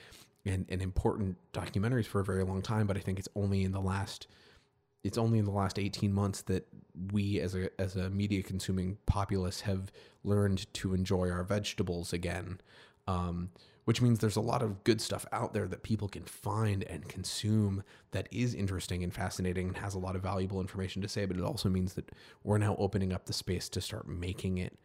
[0.45, 3.71] and, and important documentaries for a very long time, but I think it's only in
[3.71, 4.27] the last
[5.01, 6.67] it's only in the last 18 months that
[7.13, 9.91] we as a as a media consuming populace have
[10.23, 12.59] learned to enjoy our vegetables again.
[13.07, 13.49] Um,
[13.85, 17.09] which means there's a lot of good stuff out there that people can find and
[17.09, 21.25] consume that is interesting and fascinating and has a lot of valuable information to say.
[21.25, 22.11] But it also means that
[22.43, 24.77] we're now opening up the space to start making it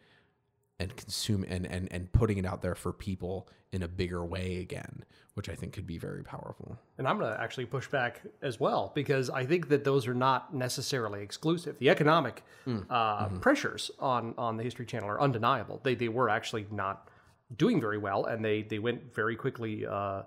[0.79, 4.57] and consume and, and and putting it out there for people in a bigger way
[4.57, 6.77] again, which I think could be very powerful.
[6.97, 10.13] And I'm going to actually push back as well because I think that those are
[10.13, 11.77] not necessarily exclusive.
[11.77, 12.43] The economic
[12.89, 15.81] uh, pressures on on the History Channel are undeniable.
[15.83, 17.09] They they were actually not
[17.55, 20.23] doing very well, and they they went very quickly uh,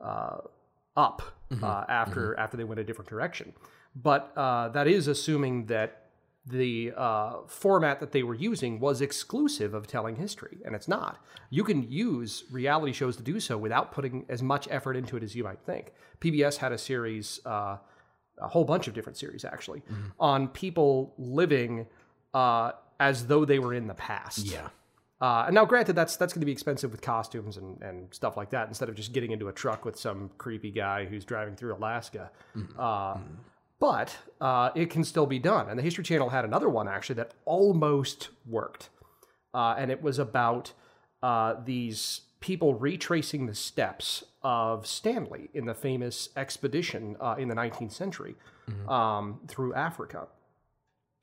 [0.00, 0.38] uh,
[0.96, 1.22] up
[1.62, 3.52] uh, after after they went a different direction.
[3.96, 6.03] But uh, that is assuming that
[6.46, 11.24] the uh, format that they were using was exclusive of telling history, and it's not.
[11.50, 15.22] You can use reality shows to do so without putting as much effort into it
[15.22, 15.92] as you might think.
[16.20, 17.78] PBS had a series, uh,
[18.38, 19.82] a whole bunch of different series actually,
[20.20, 21.86] on people living
[22.34, 24.44] uh, as though they were in the past.
[24.46, 24.68] Yeah.
[25.20, 28.36] Uh, and now, granted, that's that's going to be expensive with costumes and, and stuff
[28.36, 28.68] like that.
[28.68, 32.30] Instead of just getting into a truck with some creepy guy who's driving through Alaska,
[32.78, 33.16] uh,
[33.84, 35.68] but uh, it can still be done.
[35.68, 38.88] And the History Channel had another one actually that almost worked,
[39.52, 40.72] uh, and it was about
[41.22, 47.54] uh, these people retracing the steps of Stanley in the famous expedition uh, in the
[47.54, 48.36] 19th century
[48.88, 50.28] um, through Africa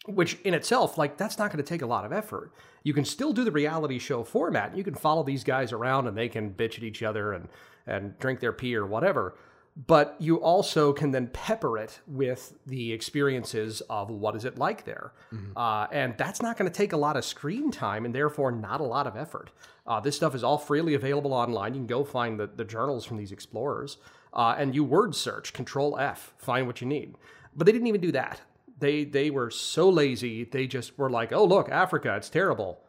[0.07, 2.51] which in itself like that's not going to take a lot of effort.
[2.81, 4.75] You can still do the reality show format.
[4.75, 7.47] You can follow these guys around and they can bitch at each other and
[7.85, 9.35] and drink their pee or whatever
[9.75, 14.83] but you also can then pepper it with the experiences of what is it like
[14.83, 15.13] there.
[15.55, 18.81] Uh, and that's not going to take a lot of screen time and therefore not
[18.81, 19.49] a lot of effort.
[19.87, 21.73] Uh, this stuff is all freely available online.
[21.73, 23.97] You can go find the, the journals from these explorers.
[24.33, 27.15] Uh, and you word search control f find what you need.
[27.55, 28.41] But they didn't even do that.
[28.79, 32.79] They they were so lazy they just were like oh look africa it's terrible.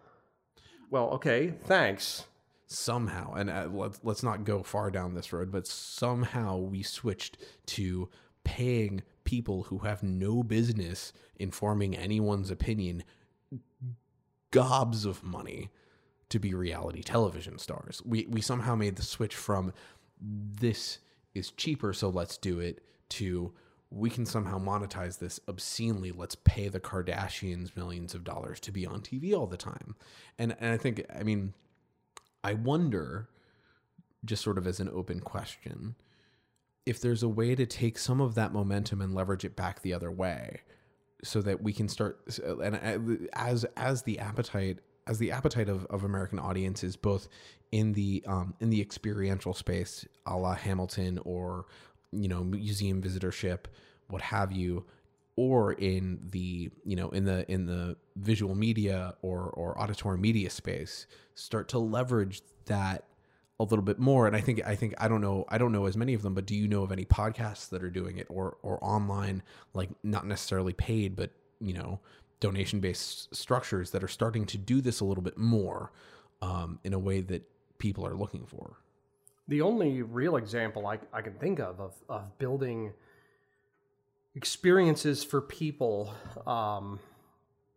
[0.91, 2.25] Well okay thanks
[2.73, 7.39] somehow, and uh, let's let's not go far down this road, but somehow we switched
[7.67, 8.09] to
[8.45, 13.05] paying people who have no business informing anyone's opinion
[14.51, 15.71] gobs of money
[16.29, 18.01] to be reality television stars.
[18.05, 19.73] We we somehow made the switch from
[20.21, 20.99] this
[21.35, 23.53] is cheaper, so let's do it to
[23.91, 26.13] we can somehow monetize this obscenely.
[26.13, 29.95] Let's pay the Kardashians millions of dollars to be on TV all the time.
[30.39, 31.53] And and I think I mean
[32.45, 33.29] I wonder,
[34.25, 35.95] just sort of as an open question,
[36.85, 39.95] if there's a way to take some of that momentum and leverage it back the
[39.95, 40.63] other way,
[41.25, 42.21] so that we can start
[42.63, 47.29] and uh, as as the appetite as the appetite of, of American audiences, both
[47.71, 51.67] in the um, in the experiential space, a la Hamilton, or
[52.13, 53.65] you know museum visitorship,
[54.09, 54.85] what have you,
[55.43, 60.49] or in the you know in the in the visual media or or auditory media
[60.49, 63.05] space start to leverage that
[63.59, 64.27] a little bit more.
[64.27, 66.35] And i think i think i don't know i don't know as many of them
[66.35, 69.43] but do you know of any podcasts that are doing it or or online
[69.75, 72.01] like not necessarily paid but you know
[72.39, 75.93] donation based structures that are starting to do this a little bit more
[76.41, 77.43] um, in a way that
[77.79, 78.79] people are looking for?
[79.49, 82.93] The only real example I, I can think of, of of building
[84.35, 86.15] experiences for people
[86.47, 86.99] um,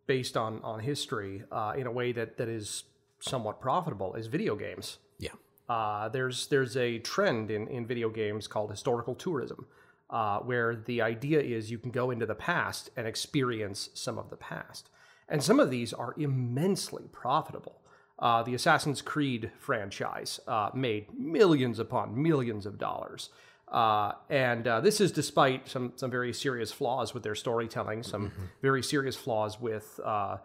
[0.06, 2.84] based on on history uh, in a way that that is
[3.20, 4.98] somewhat profitable is video games.
[5.18, 5.30] yeah
[5.68, 9.66] Uh, there's there's a trend in, in video games called historical tourism,
[10.10, 14.30] uh, where the idea is you can go into the past and experience some of
[14.30, 14.88] the past,
[15.28, 17.82] and some of these are immensely profitable.
[18.18, 23.30] Uh, the Assassin's Creed franchise uh, made millions upon millions of dollars.
[23.68, 28.30] Uh, and uh, this is despite some, some very serious flaws with their storytelling, some
[28.62, 30.36] very serious flaws with uh,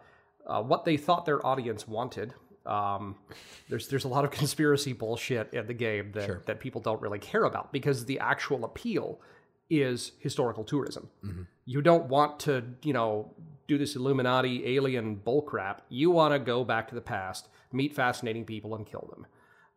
[0.46, 2.34] uh, what they thought their audience wanted.
[2.66, 3.16] Um,
[3.68, 7.18] there's there's a lot of conspiracy bullshit in the game that, that people don't really
[7.18, 9.20] care about because the actual appeal
[9.70, 11.08] is historical tourism.
[11.64, 13.32] You don't want to, you know,
[13.68, 15.78] do this Illuminati alien bullcrap.
[15.88, 19.26] You want to go back to the past, meet fascinating people, and kill them.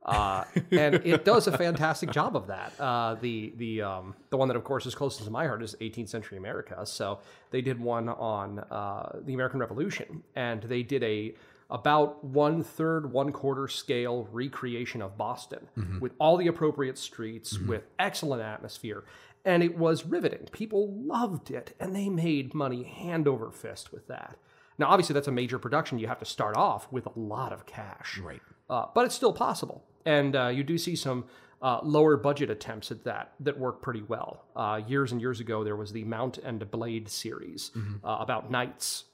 [0.06, 2.74] Uh, and it does a fantastic job of that.
[2.80, 5.76] Uh, the the um, the one that, of course, is closest to my heart is
[5.82, 6.86] 18th century America.
[6.86, 7.20] So
[7.52, 11.34] they did one on uh, the American Revolution, and they did a
[11.72, 15.68] about one third, one quarter scale recreation of Boston
[16.00, 19.04] with all the appropriate streets, with excellent atmosphere.
[19.44, 20.48] And it was riveting.
[20.52, 24.38] People loved it, and they made money hand over fist with that.
[24.78, 25.98] Now, obviously, that's a major production.
[25.98, 29.34] You have to start off with a lot of cash right uh, but it's still
[29.34, 29.84] possible.
[30.06, 31.26] And uh, you do see some
[31.62, 34.46] uh, lower budget attempts at that that work pretty well.
[34.56, 37.72] Uh, years and years ago, there was the Mount and Blade series
[38.04, 39.06] uh, about knights,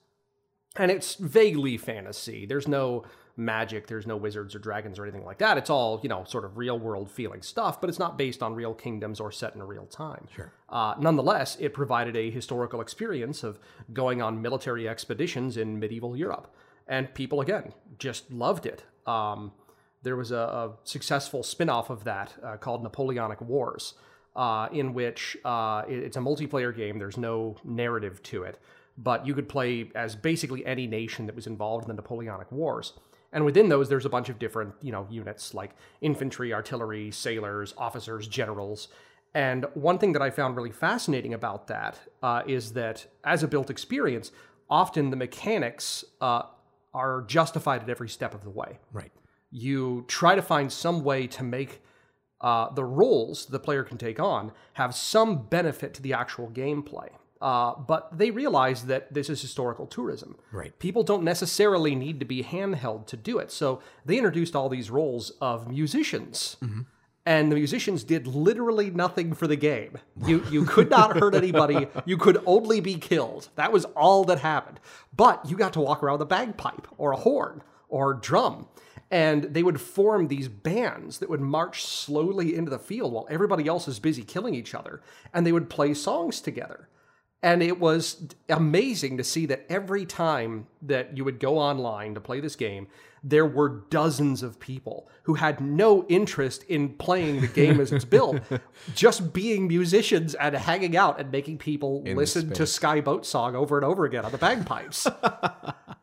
[0.76, 2.46] and it's vaguely fantasy.
[2.46, 3.04] There's no
[3.38, 5.58] magic, there's no wizards or dragons or anything like that.
[5.58, 8.54] It's all you know, sort of real world feeling stuff, but it's not based on
[8.54, 10.28] real kingdoms or set in a real time.
[10.36, 10.52] Sure.
[10.68, 13.58] Uh, nonetheless, it provided a historical experience of
[13.94, 16.54] going on military expeditions in medieval Europe.
[16.88, 18.84] and people again just loved it.
[19.08, 19.54] Um,
[20.04, 23.94] there was a, a successful spin-off of that uh, called Napoleonic Wars,
[24.36, 26.98] uh, in which uh, it- it's a multiplayer game.
[27.00, 28.60] There's no narrative to it,
[28.98, 32.94] but you could play as basically any nation that was involved in the Napoleonic Wars.
[33.34, 35.72] And within those, there's a bunch of different, you know, units like
[36.02, 38.90] infantry, artillery, sailors, officers, generals.
[39.34, 43.48] And one thing that I found really fascinating about that uh, is that as a
[43.48, 44.32] built experience,
[44.70, 46.44] often the mechanics uh,
[46.94, 49.12] are justified at every step of the way Right.
[49.52, 51.82] You try to find some way to make
[52.40, 57.10] uh, the roles the player can take on have some benefit to the actual gameplay.
[57.40, 60.38] Uh, but they realize that this is historical tourism.
[60.52, 60.78] Right.
[60.78, 63.52] People don't necessarily need to be handheld to do it.
[63.52, 66.58] So they introduced all these roles of musicians.
[67.26, 69.98] And the musicians did literally nothing for the game.
[70.26, 71.88] You you could not hurt anybody.
[72.06, 73.50] You could only be killed.
[73.56, 74.80] That was all that happened.
[75.16, 78.68] But you got to walk around with a bagpipe or a horn or drum.
[79.12, 83.68] And they would form these bands that would march slowly into the field while everybody
[83.68, 85.02] else is busy killing each other.
[85.34, 86.88] And they would play songs together.
[87.44, 92.22] And it was amazing to see that every time that you would go online to
[92.22, 92.88] play this game,
[93.24, 98.06] there were dozens of people who had no interest in playing the game as it's
[98.06, 98.42] built,
[98.96, 103.78] just being musicians and hanging out and making people listen to Skye Boat Song over
[103.78, 105.08] and over again on the bagpipes.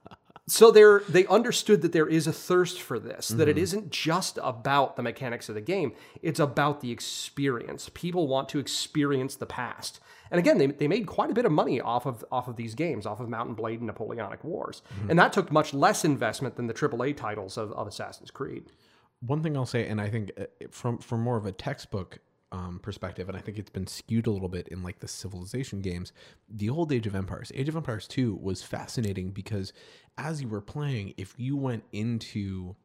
[0.49, 4.39] so they're they understood that there is a thirst for this that it isn't just
[4.43, 5.93] about the mechanics of the game
[6.23, 7.91] it's about the experience.
[7.95, 10.01] People want to experience the past.
[10.31, 12.75] And again they, they made quite a bit of money off of off of these
[12.75, 14.83] games off of Mount and Blade and napoleonic wars.
[15.09, 18.73] And that took much less investment than the aaa titles of, of assassin's creed.
[19.21, 22.21] One thing I'll say, and I think uh, from from more of a textbook
[22.51, 25.81] um, perspective, and I think it's been skewed a little bit in like the civilization
[25.81, 26.13] games.
[26.49, 29.73] The old Age of Empires, Age of Empires Two, was fascinating because
[30.17, 32.77] as you were playing, if you went into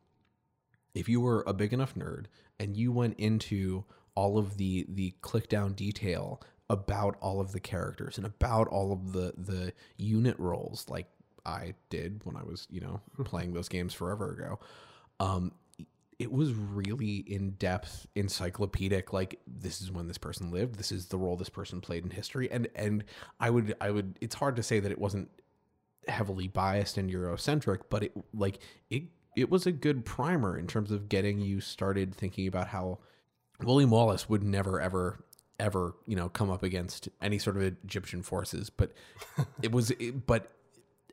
[0.93, 2.25] if you were a big enough nerd
[2.59, 3.85] and you went into
[4.15, 8.91] all of the the click down detail about all of the characters and about all
[8.91, 11.07] of the the unit roles like
[11.45, 14.59] I did when I was, you know, playing those games forever ago.
[15.19, 15.51] Um
[16.19, 19.13] it was really in depth, encyclopedic.
[19.13, 20.75] Like this is when this person lived.
[20.75, 22.51] This is the role this person played in history.
[22.51, 23.03] And and
[23.39, 24.17] I would I would.
[24.21, 25.29] It's hard to say that it wasn't
[26.07, 28.59] heavily biased and Eurocentric, but it like
[28.89, 29.03] it
[29.35, 32.99] it was a good primer in terms of getting you started thinking about how
[33.61, 35.23] William Wallace would never ever
[35.59, 38.91] ever you know come up against any sort of Egyptian forces, but
[39.61, 40.51] it was it, but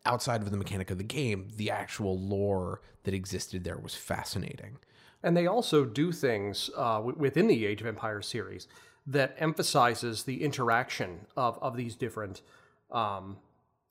[0.06, 4.78] outside of the mechanic of the game, the actual lore that existed there was fascinating.
[5.22, 8.66] And they also do things uh, w- within the Age of Empires series
[9.06, 12.42] that emphasizes the interaction of, of these different
[12.90, 13.36] um,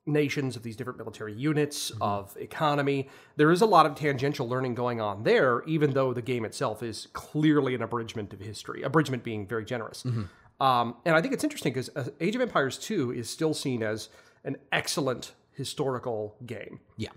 [0.05, 3.09] nations, of these different military units, of economy.
[3.35, 6.81] There is a lot of tangential learning going on there, even though the game itself
[6.81, 10.03] is clearly an abridgment of history, abridgment being very generous.
[10.59, 13.81] Um, and I think it's interesting because uh, Age of Empires 2 is still seen
[13.81, 14.09] as
[14.43, 16.79] an excellent historical game.
[16.97, 17.09] Yeah.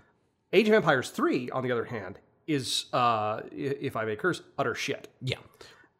[0.53, 4.75] Age of Empires 3, on the other hand, is, uh, if I may curse, utter
[4.75, 5.07] shit.
[5.21, 5.37] Yeah.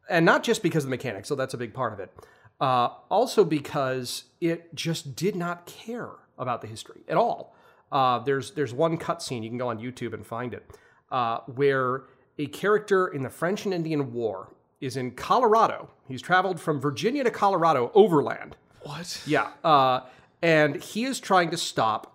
[0.10, 2.14] And not just because of the mechanics, so that's a big part of it.
[2.60, 7.56] Uh, also because it just did not care about the history at all.
[7.92, 10.66] Uh, there's there's one cutscene you can go on YouTube and find it,
[11.12, 12.04] uh, where
[12.40, 15.90] a character in the French and Indian War is in Colorado.
[16.08, 18.56] He's traveled from Virginia to Colorado overland.
[18.82, 19.22] What?
[19.26, 19.50] Yeah.
[19.64, 20.02] Uh,
[20.42, 22.13] and he is trying to stop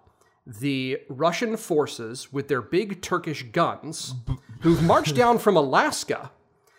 [0.49, 4.15] the Russian forces with their big Turkish guns
[4.61, 6.31] who've marched down from Alaska.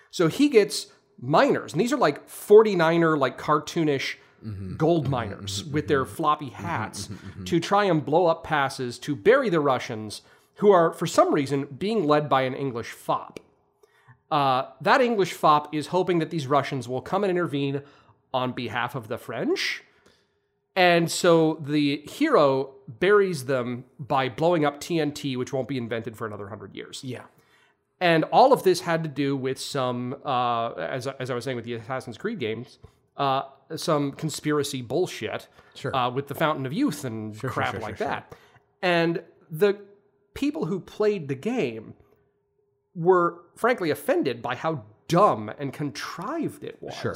[0.09, 0.88] So he gets
[1.22, 4.76] miners, and these are like 49er, like cartoonish mm-hmm.
[4.76, 5.11] gold mm-hmm.
[5.11, 5.74] miners mm-hmm.
[5.74, 7.09] with their floppy hats
[7.45, 10.24] to try and blow up passes to bury the Russians
[10.55, 13.39] who are, for some reason, being led by an English fop.
[14.32, 17.82] Uh, that English fop is hoping that these Russians will come and intervene
[18.34, 19.84] on behalf of the French.
[20.80, 26.25] And so the hero buries them by blowing up TNT, which won't be invented for
[26.25, 27.01] another hundred years.
[27.03, 27.23] Yeah.
[27.99, 31.57] And all of this had to do with some, uh, as, as I was saying
[31.57, 32.80] with the Assassin's Creed games,
[33.17, 33.41] uh,
[33.75, 35.93] some conspiracy bullshit Sure.
[35.93, 38.34] uh, with the Fountain of Youth and crap sure, like sure, that.
[38.82, 39.21] And
[39.51, 39.82] the
[40.34, 41.93] people who played the game
[42.95, 46.95] were frankly offended by how dumb and contrived it was.
[46.95, 47.15] Sure.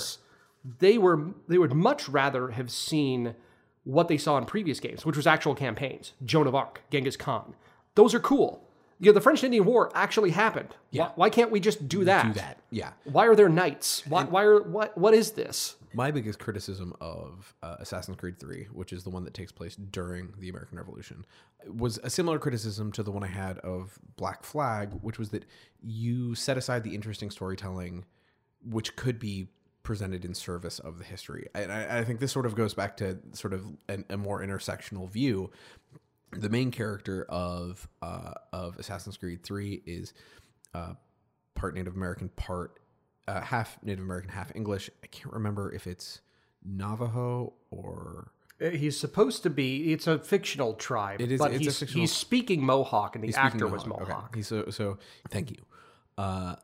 [0.79, 3.35] They were they would much rather have seen
[3.83, 6.13] what they saw in previous games, which was actual campaigns.
[6.23, 7.55] Joan of Arc, Genghis Khan.
[7.95, 8.63] Those are cool.
[8.99, 10.69] You know, the French and Indian War actually happened.
[10.91, 12.27] Why, why can't we just do that?
[12.27, 12.59] Do that.
[12.69, 12.91] Yeah.
[13.03, 14.03] Why are there knights?
[14.07, 15.75] Why, why are what what is this?
[15.95, 19.75] My biggest criticism of uh, Assassin's Creed 3, which is the one that takes place
[19.75, 21.23] during the American Revolution,
[21.67, 25.45] was a similar criticism to the one I had of Black Flag, which was that
[25.83, 28.05] you set aside the interesting storytelling,
[28.67, 29.49] which could be
[29.83, 31.47] presented in service of the history.
[31.53, 34.41] And I, I think this sort of goes back to sort of an, a more
[34.41, 35.51] intersectional view.
[36.31, 40.13] The main character of uh, of Assassin's Creed 3 is
[40.73, 40.93] uh,
[41.53, 42.79] part Native American, part
[43.27, 44.89] uh, half Native American, half English.
[45.03, 46.21] I can't remember if it's
[46.65, 48.31] Navajo or
[48.61, 49.91] Uh, He's supposed to be.
[49.93, 53.67] It's a fictional tribe, It is- but he's, fictional- he's speaking Mohawk, and the actor
[53.67, 54.07] was Mohawk.
[54.07, 54.23] Mohawk.
[54.29, 54.39] Okay.
[54.39, 54.97] He's so so.
[55.29, 55.57] Thank you.
[56.17, 56.55] Uh,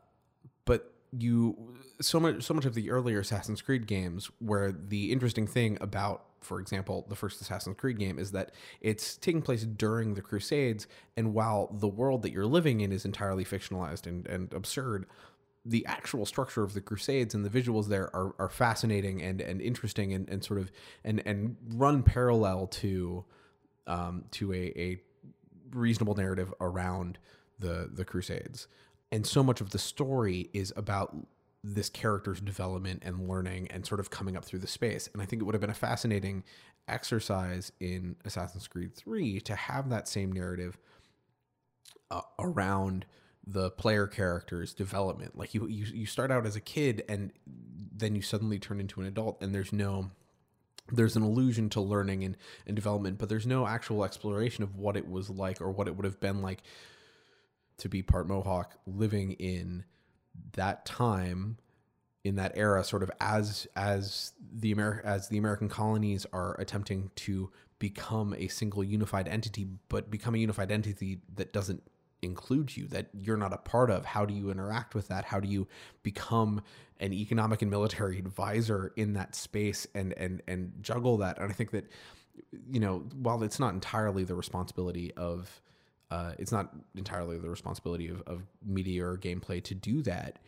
[0.64, 5.46] but you so much so much of the earlier Assassin's Creed games, where the interesting
[5.46, 10.14] thing about, for example, the first Assassin's Creed game is that it's taking place during
[10.14, 10.86] the Crusades,
[11.16, 15.06] and while the world that you're living in is entirely fictionalized and and absurd.
[15.62, 19.60] The actual structure of the Crusades and the visuals there are, are fascinating and, and
[19.60, 20.72] interesting and, and sort of
[21.04, 23.26] and, and run parallel to
[23.86, 25.02] um, to a, a
[25.72, 27.18] reasonable narrative around
[27.58, 28.68] the the crusades
[29.12, 31.16] and so much of the story is about
[31.62, 35.08] this character's development and learning and sort of coming up through the space.
[35.12, 36.44] And i think it would have been a fascinating
[36.88, 40.78] exercise in assassin's creed 3 to have that same narrative
[42.10, 43.04] uh, around
[43.46, 45.36] the player character's development.
[45.36, 49.00] Like you, you you start out as a kid and then you suddenly turn into
[49.00, 50.10] an adult and there's no
[50.92, 52.36] there's an allusion to learning and,
[52.66, 55.96] and development, but there's no actual exploration of what it was like or what it
[55.96, 56.62] would have been like
[57.80, 59.84] to be part Mohawk living in
[60.52, 61.58] that time
[62.22, 67.10] in that era sort of as as the Amer- as the American colonies are attempting
[67.16, 71.82] to become a single unified entity but become a unified entity that doesn't
[72.22, 74.04] include you that you're not a part of.
[74.04, 75.24] How do you interact with that?
[75.24, 75.66] How do you
[76.02, 76.62] become
[76.98, 81.38] an economic and military advisor in that space and and and juggle that?
[81.38, 81.90] And i think that
[82.70, 85.60] you know while it's not entirely the responsibility of
[86.10, 90.38] uh, it's not entirely the responsibility of, of media or gameplay to do that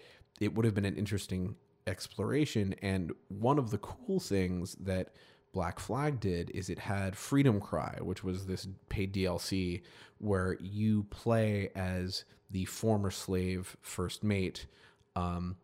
[0.41, 1.55] it would have been an interesting
[1.87, 5.11] exploration and one of the cool things that
[5.53, 9.83] Black Flag did is it had Freedom Cry, which was this paid DLC
[10.19, 14.67] where you play as the former slave first mate
[15.15, 15.57] um,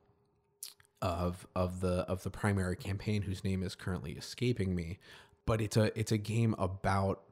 [1.00, 4.98] of of the of the primary campaign, whose name is currently escaping me.
[5.46, 7.22] But it's a it's a game about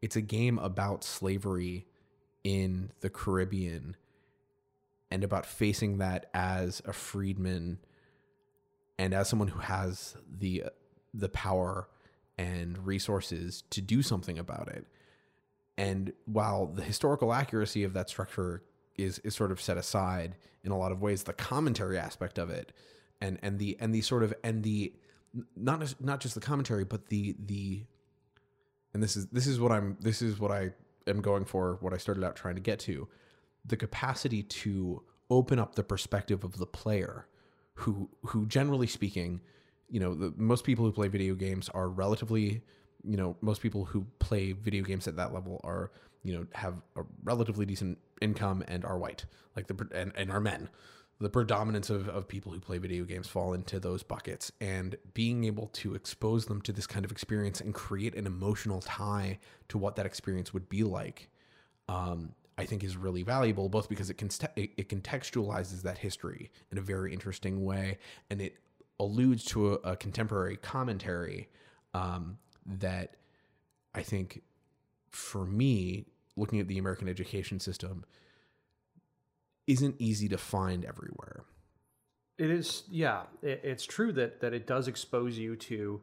[0.00, 1.86] it's a game about slavery
[2.44, 3.96] in the Caribbean
[5.10, 7.78] and about facing that as a freedman
[8.98, 10.64] and as someone who has the
[11.14, 11.88] the power
[12.38, 14.86] and resources to do something about it.
[15.76, 18.62] And while the historical accuracy of that structure
[18.96, 22.50] is is sort of set aside in a lot of ways, the commentary aspect of
[22.50, 22.72] it
[23.20, 24.92] and and the and the sort of and the
[25.56, 27.84] not not just the commentary, but the the
[28.94, 30.72] and this is this is what I'm this is what I
[31.06, 33.08] am going for, what I started out trying to get to,
[33.64, 37.26] the capacity to open up the perspective of the player
[37.74, 39.40] who who generally speaking
[39.88, 42.62] you know the most people who play video games are relatively
[43.02, 45.90] you know most people who play video games at that level are
[46.22, 49.24] you know have a relatively decent income and are white
[49.56, 50.68] like the and, and are men
[51.20, 54.50] the predominance of, of people who play video games fall into those buckets.
[54.60, 58.80] And being able to expose them to this kind of experience and create an emotional
[58.80, 59.38] tie
[59.68, 61.28] to what that experience would be like
[61.88, 66.50] um, I think is really valuable, both because it can it, it contextualizes that history
[66.70, 67.98] in a very interesting way,
[68.30, 68.56] and it
[69.00, 71.48] alludes to a, a contemporary commentary
[71.94, 73.16] um, that
[73.94, 74.42] I think,
[75.10, 76.06] for me,
[76.36, 78.04] looking at the American education system,
[79.66, 81.44] isn't easy to find everywhere.
[82.38, 83.22] It is, yeah.
[83.42, 86.00] It, it's true that that it does expose you to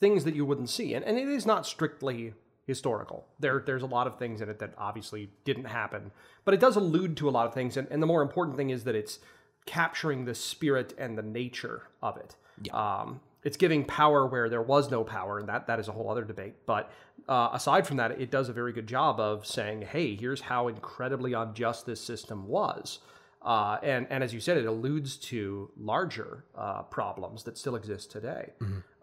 [0.00, 2.34] things that you wouldn't see, and and it is not strictly
[2.66, 3.26] historical.
[3.40, 6.10] There, there's a lot of things in it that obviously didn't happen,
[6.44, 8.70] but it does allude to a lot of things, and, and the more important thing
[8.70, 9.18] is that it's
[9.64, 12.36] capturing the spirit and the nature of it.
[12.74, 16.10] Um, it's giving power where there was no power, and that that is a whole
[16.10, 16.54] other debate.
[16.66, 16.90] But
[17.28, 20.68] uh, aside from that, it does a very good job of saying, "Hey, here's how
[20.68, 23.00] incredibly unjust this system was."
[23.42, 28.10] Uh, and and as you said, it alludes to larger uh, problems that still exist
[28.10, 28.52] today,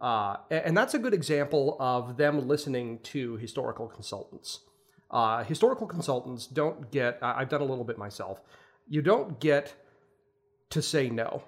[0.02, 4.60] uh, a- and that's a good example of them listening to historical consultants.
[5.10, 7.18] Uh, historical consultants don't get.
[7.22, 8.42] I've done a little bit myself.
[8.90, 9.74] You don't get
[10.72, 11.44] to say no.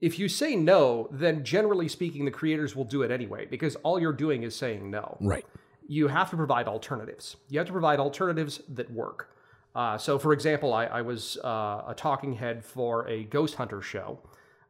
[0.00, 4.00] If you say no, then generally speaking, the creators will do it anyway because all
[4.00, 5.44] you're doing is saying no Right.
[5.88, 7.36] You have to provide alternatives.
[7.48, 9.34] You have to provide alternatives that work.
[9.74, 13.80] Uh, so, for example, I, I was uh, a talking head for a ghost hunter
[13.82, 14.20] show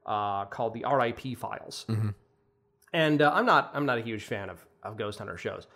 [0.07, 1.87] uh, called the RIP Files.
[2.93, 5.67] And uh, I'm not I'm not a huge fan of, of ghost hunter shows,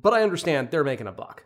[0.00, 1.44] but I understand they're making a buck.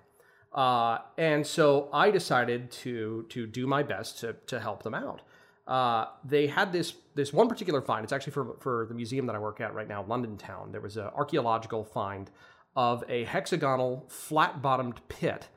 [0.52, 5.22] Uh, and so I decided to to do my best to to help them out.
[5.66, 8.04] Uh, they had this this one particular find.
[8.04, 10.70] It's actually for for the museum that I work at right now, London Town.
[10.70, 12.30] There was an archaeological find
[12.76, 15.48] of a hexagonal, flat bottomed pit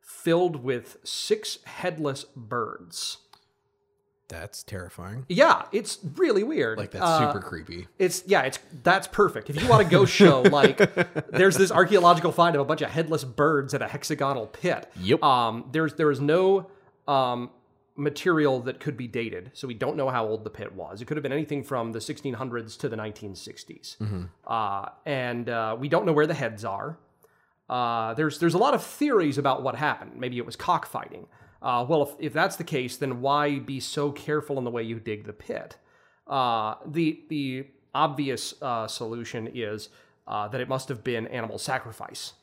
[0.00, 3.18] filled with six headless birds.
[4.28, 5.24] That's terrifying.
[5.28, 6.78] Yeah, it's really weird.
[6.78, 7.86] Like that's Uh, super creepy.
[7.96, 9.50] It's yeah, it's that's perfect.
[9.50, 10.78] If you want a ghost show, like
[11.30, 14.90] there's this archaeological find of a bunch of headless birds at a hexagonal pit.
[15.00, 15.22] Yep.
[15.22, 16.68] Um, there's there is no
[17.06, 17.50] um,
[17.96, 21.00] material that could be dated, so we don't know how old the pit was.
[21.00, 25.88] It could have been anything from the 1600s to the 1960s, uh, and uh, we
[25.88, 26.98] don't know where the heads are.
[27.68, 30.12] Uh, there's there's a lot of theories about what happened.
[30.16, 31.26] Maybe it was cockfighting.
[31.62, 34.82] Uh, well, if, if that's the case, then why be so careful in the way
[34.82, 35.76] you dig the pit?
[36.26, 39.88] Uh, the the obvious uh, solution is
[40.26, 42.34] uh, that it must have been animal sacrifice.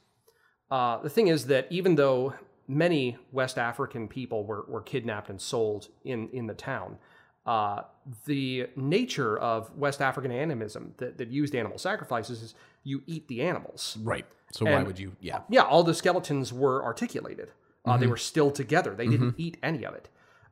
[0.72, 2.34] Uh, the thing is that even though
[2.68, 6.98] many West African people were, were kidnapped and sold in, in the town,
[7.46, 7.82] uh,
[8.26, 13.42] the nature of West African animism that, that used animal sacrifices is you eat the
[13.42, 13.98] animals.
[14.02, 14.26] Right.
[14.52, 15.16] So why would you?
[15.20, 15.40] Yeah.
[15.50, 17.52] Yeah, all the skeletons were articulated.
[17.86, 18.96] Uh, They were still together.
[18.96, 20.08] They didn't eat any of it.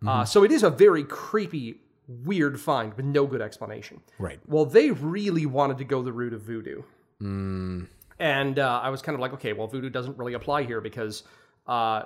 [0.05, 4.01] Uh, so it is a very creepy, weird find with no good explanation.
[4.17, 4.39] Right.
[4.47, 6.81] Well, they really wanted to go the route of voodoo.
[7.21, 7.87] Mm,
[8.19, 11.23] And uh, I was kind of like, okay, well, voodoo doesn't really apply here because
[11.71, 12.05] uh,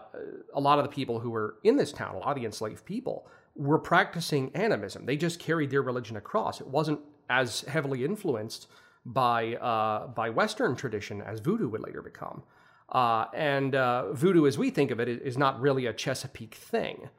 [0.53, 2.86] a lot of the people who were in this town, a lot of the enslaved
[2.86, 5.07] people, were practicing animism.
[5.07, 6.61] They just carried their religion across.
[6.61, 6.99] It wasn't
[7.32, 8.68] as heavily influenced
[9.07, 12.43] by uh, by Western tradition as voodoo would later become.
[12.89, 17.09] Uh, and uh, voodoo, as we think of it, is not really a Chesapeake thing.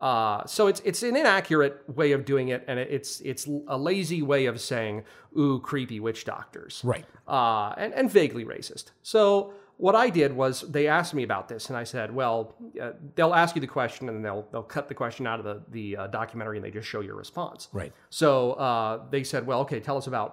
[0.00, 4.22] Uh, so it's it's an inaccurate way of doing it, and it's it's a lazy
[4.22, 5.04] way of saying,
[5.38, 7.04] "Ooh, creepy witch doctors." right.
[7.28, 8.86] uh, and, and vaguely racist.
[9.02, 12.92] So what I did was they asked me about this, and I said, well, uh,
[13.16, 15.96] they'll ask you the question, and they'll they'll cut the question out of the the
[15.96, 17.68] uh, documentary, and they just show your response.
[17.72, 17.92] Right.
[18.08, 20.30] So uh, they said, well, okay, tell us about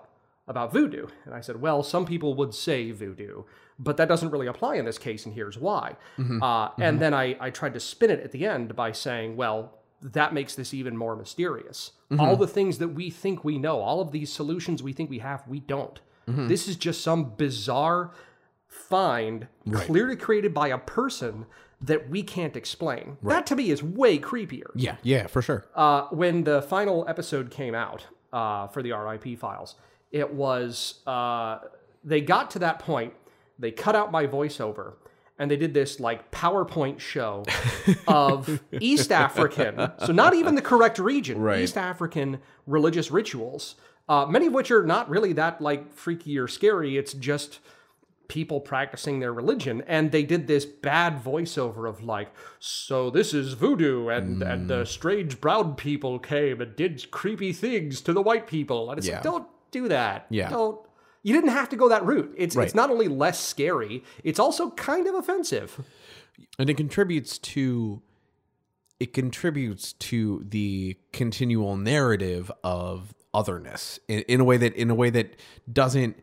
[0.47, 3.43] about voodoo, and I said, well, some people would say voodoo,
[3.79, 5.95] but that doesn't really apply in this case, and here's why.
[6.41, 9.59] Uh, and then I I tried to spin it at the end by saying, well.
[10.01, 11.91] That makes this even more mysterious.
[12.17, 15.19] All the things that we think we know, all of these solutions we think we
[15.19, 15.99] have, we don't.
[16.47, 18.11] This is just some bizarre
[18.87, 21.45] find clearly created by a person
[21.81, 23.17] that we can't explain.
[23.23, 24.71] That to me is way creepier.
[24.75, 24.95] Yeah.
[25.03, 25.27] Yeah.
[25.27, 25.65] For sure.
[25.75, 29.75] Uh, when the final episode came out uh, for the RIP files,
[30.11, 31.59] it was uh,
[32.03, 33.13] they got to that point,
[33.57, 34.93] they cut out my voiceover,
[35.37, 37.45] and they did this like PowerPoint show
[38.07, 41.61] of East African, so not even the correct region, Right.
[41.61, 43.75] East African religious rituals,
[44.09, 46.97] uh, many of which are not really that like freaky or scary.
[46.97, 47.59] It's just
[48.29, 53.53] people practicing their religion and they did this bad voiceover of like so this is
[53.53, 54.87] voodoo and and the mm.
[54.87, 59.15] strange brown people came and did creepy things to the white people and it's Yeah.
[59.15, 60.49] like don't do that Yeah.
[60.49, 60.79] don't
[61.23, 62.65] you didn't have to go that route it's Right.
[62.65, 65.81] it's not only less scary it's also kind of offensive
[66.59, 68.01] and it contributes to
[68.99, 74.95] it contributes to the continual narrative of otherness in, in a way that in a
[74.95, 75.35] way that
[75.71, 76.15] doesn't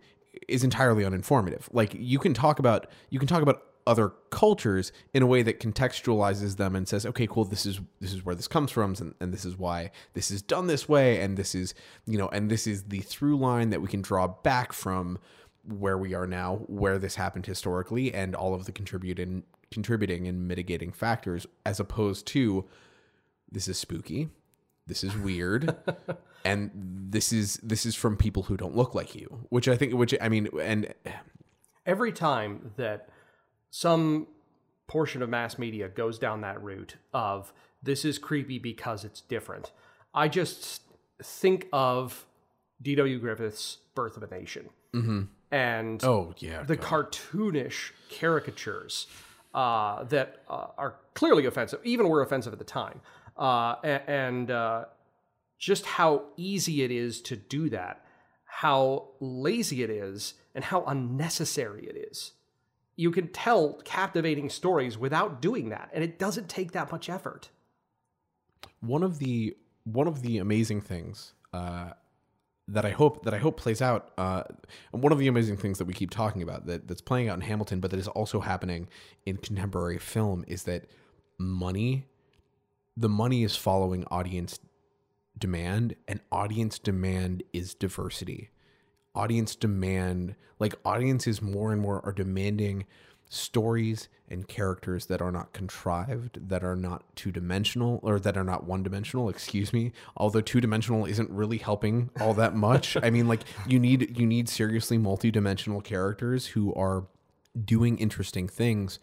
[0.49, 1.63] is entirely uninformative.
[1.73, 5.61] Like you can talk about you can talk about other cultures in a way that
[5.61, 9.15] contextualizes them and says okay cool this is this is where this comes from and,
[9.21, 11.73] and this is why this is done this way and this is
[12.05, 15.21] you know and this is the through line that we can draw back from
[15.67, 20.47] where we are now, where this happened historically, and all of the contributing contributing and
[20.47, 22.65] mitigating factors, as opposed to
[23.51, 24.29] this is spooky,
[24.87, 25.77] this is weird,
[26.45, 29.47] and this is this is from people who don't look like you.
[29.49, 30.95] Which I think, which I mean, and
[31.85, 33.09] every time that
[33.71, 34.29] some
[34.87, 39.73] portion of mass media goes down that route of this is creepy because it's different,
[40.15, 40.83] I just
[41.23, 42.27] think of
[42.83, 43.19] D.W.
[43.19, 44.69] Griffith's Birth of a Nation.
[44.95, 45.23] Mm-hmm.
[45.51, 49.07] And oh yeah, the cartoonish caricatures
[49.55, 53.01] uh, that uh, are clearly offensive, even were offensive at the time,
[53.39, 54.85] uh, and uh,
[55.59, 58.05] just how easy it is to do that,
[58.45, 62.33] how lazy it is, and how unnecessary it is.
[62.97, 67.51] You can tell captivating stories without doing that, and it doesn't take that much effort.
[68.81, 71.91] one of the one of the amazing things uh,
[72.69, 74.11] that I hope that I hope plays out.
[74.19, 74.43] Uh,
[74.91, 77.43] one of the amazing things that we keep talking about that that's playing out in
[77.43, 78.89] Hamilton, but that is also happening
[79.25, 80.87] in contemporary film, is that
[81.39, 82.07] money,
[82.97, 84.59] the money is following audience
[85.39, 88.51] demand, and audience demand is diversity.
[89.15, 92.85] audience demand like audiences more and more are demanding
[93.29, 98.45] stories and characters that are not contrived, that are not two dimensional, or that are
[98.45, 99.29] not one dimensional.
[99.29, 99.93] Excuse me.
[100.17, 102.97] Although two dimensional isn't really helping all that much.
[103.03, 107.07] I mean, like you need you need seriously multi dimensional characters who are
[107.65, 108.99] doing interesting things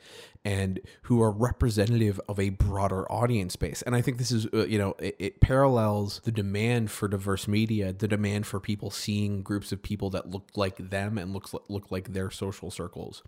[0.46, 3.82] and who are representative of a broader audience base.
[3.82, 7.48] And I think this is, uh, you know, it, it, parallels the demand for diverse
[7.48, 11.56] media, the demand for people seeing groups of people that look like them and looks
[11.70, 13.24] look like their social circles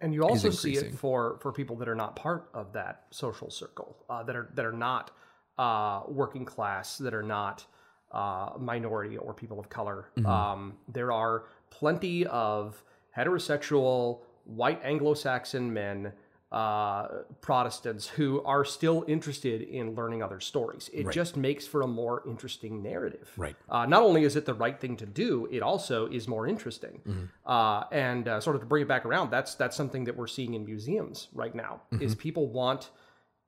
[0.00, 3.50] and you also see it for for people that are not part of that social
[3.50, 5.10] circle, uh, that are that are not
[5.58, 7.66] uh, working class, that are not
[8.12, 10.08] uh, minority or people of color.
[10.16, 10.26] Mm-hmm.
[10.26, 12.82] Um, there are plenty of
[13.16, 16.12] heterosexual white Anglo-Saxon men
[16.52, 17.06] uh,
[17.40, 20.90] Protestants who are still interested in learning other stories.
[20.92, 21.14] It right.
[21.14, 23.30] just makes for a more interesting narrative.
[23.36, 23.54] Right.
[23.68, 27.02] Uh, not only is it the right thing to do, it also is more interesting.
[27.06, 27.24] Mm-hmm.
[27.46, 30.26] Uh, and uh, sort of to bring it back around, that's that's something that we're
[30.26, 31.82] seeing in museums right now.
[31.92, 32.02] Mm-hmm.
[32.02, 32.90] Is people want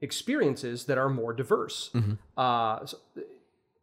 [0.00, 1.90] experiences that are more diverse.
[1.94, 2.12] Mm-hmm.
[2.36, 2.98] Uh, so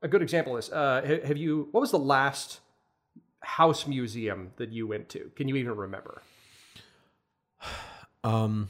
[0.01, 1.67] a good example is uh, have you?
[1.71, 2.61] What was the last
[3.41, 5.31] house museum that you went to?
[5.35, 6.21] Can you even remember?
[8.23, 8.67] Um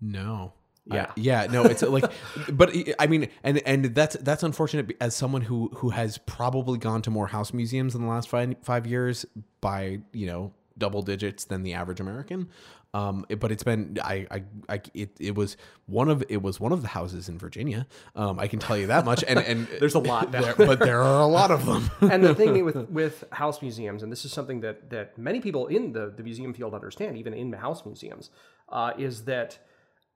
[0.00, 0.52] No.
[0.86, 1.06] Yeah.
[1.08, 2.10] I, yeah, no, it's like
[2.52, 7.00] but I mean and and that's that's unfortunate as someone who who has probably gone
[7.02, 9.24] to more house museums in the last 5 5 years
[9.62, 12.48] by, you know, double digits than the average American.
[12.94, 15.56] Um, it, but it's been I, I, I it, it was
[15.86, 17.88] one of it was one of the houses in Virginia.
[18.14, 19.24] Um, I can tell you that much.
[19.26, 21.90] And and there's a lot there, but there are a lot of them.
[22.10, 25.66] and the thing with with house museums, and this is something that that many people
[25.66, 28.30] in the the museum field understand, even in house museums,
[28.68, 29.58] uh, is that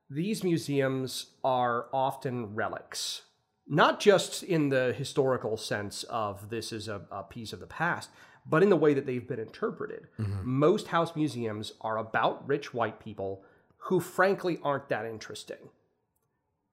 [0.09, 3.23] these museums are often relics,
[3.67, 8.09] not just in the historical sense of this is a, a piece of the past,
[8.49, 10.07] but in the way that they've been interpreted.
[10.19, 10.41] Mm-hmm.
[10.43, 13.43] Most house museums are about rich white people
[13.83, 15.69] who, frankly, aren't that interesting.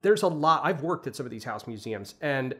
[0.03, 2.55] There's a lot, I've worked at some of these house museums, and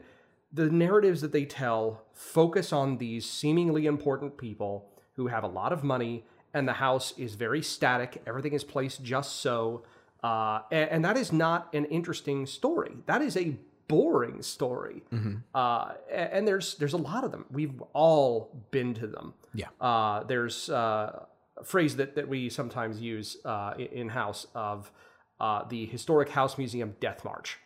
[0.51, 5.73] the narratives that they tell focus on these seemingly important people who have a lot
[5.73, 9.83] of money, and the house is very static, everything is placed just so
[10.23, 12.97] uh, and, and, that is not an interesting story.
[13.05, 13.55] That is a
[13.87, 15.03] boring story.
[15.13, 15.35] Mm-hmm.
[15.53, 17.45] Uh, and there's there's a lot of them.
[17.51, 19.33] We've all been to them.
[19.53, 19.67] Yeah.
[19.79, 21.25] Uh, there's uh,
[21.57, 24.91] a phrase that, that we sometimes use uh, in house of
[25.39, 27.59] uh, the historic house museum death march.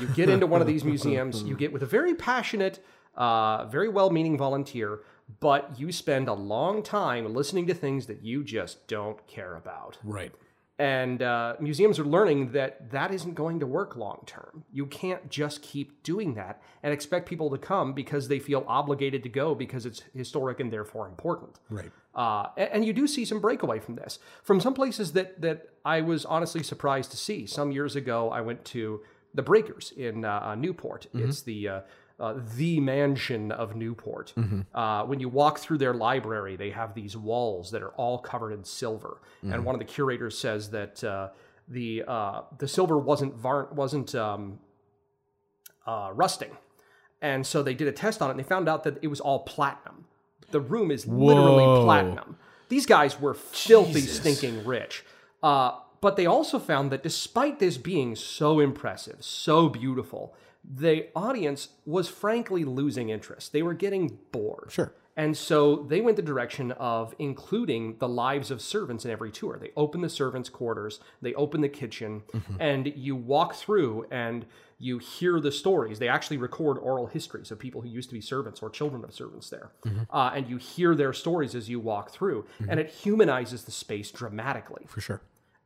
[0.00, 2.82] You get into one of these museums, you get with a very passionate,
[3.14, 5.00] very well-meaning volunteer,
[5.38, 9.98] but you spend a long time listening to things that you just don't care about.
[10.02, 10.32] Right.
[10.82, 14.64] And uh, museums are learning that that isn't going to work long term.
[14.72, 19.22] You can't just keep doing that and expect people to come because they feel obligated
[19.22, 21.60] to go because it's historic and therefore important.
[21.70, 21.92] Right.
[22.16, 24.18] Uh, and, you do see some breakaway from this.
[24.42, 27.46] From some places that, that I was honestly surprised to see.
[27.46, 29.02] Some years ago, I went to
[29.34, 31.06] the Breakers in uh, uh Newport.
[31.14, 31.28] Mm-hmm.
[31.28, 31.68] It's the
[32.22, 34.32] uh, the mansion of Newport.
[34.36, 34.60] Mm-hmm.
[34.74, 38.52] Uh, when you walk through their library, they have these walls that are all covered
[38.52, 39.52] in silver, mm-hmm.
[39.52, 41.30] and one of the curators says that uh,
[41.66, 44.60] the uh, the silver wasn't var- wasn't um,
[45.84, 46.56] uh, rusting,
[47.20, 49.20] and so they did a test on it, and they found out that it was
[49.20, 50.04] all platinum.
[50.52, 51.26] The room is Whoa.
[51.26, 52.36] literally platinum.
[52.68, 54.18] These guys were filthy, Jesus.
[54.18, 55.04] stinking rich.
[55.42, 60.34] Uh, but they also found that despite this being so impressive, so beautiful,
[60.64, 63.52] the audience was frankly losing interest.
[63.52, 64.70] They were getting bored.
[64.70, 64.94] Sure.
[65.16, 69.58] And so they went the direction of including the lives of servants in every tour.
[69.60, 72.56] They open the servants' quarters, they open the kitchen, mm-hmm.
[72.58, 74.46] and you walk through and
[74.78, 75.98] you hear the stories.
[75.98, 79.14] They actually record oral histories of people who used to be servants or children of
[79.14, 79.70] servants there.
[79.84, 80.02] Mm-hmm.
[80.10, 82.70] Uh, and you hear their stories as you walk through, mm-hmm.
[82.70, 84.86] and it humanizes the space dramatically.
[84.88, 85.22] For sure.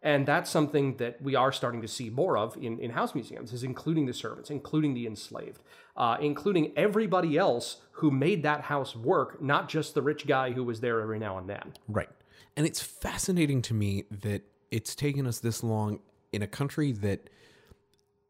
[0.06, 3.52] And that's something that we are starting to see more of in, in house museums,
[3.52, 5.60] is including the servants, including the enslaved,
[5.96, 10.62] uh, including everybody else who made that house work, not just the rich guy who
[10.62, 11.72] was there every now and then.
[11.88, 12.08] Right.
[12.56, 15.98] And it's fascinating to me that it's taken us this long
[16.32, 17.28] in a country that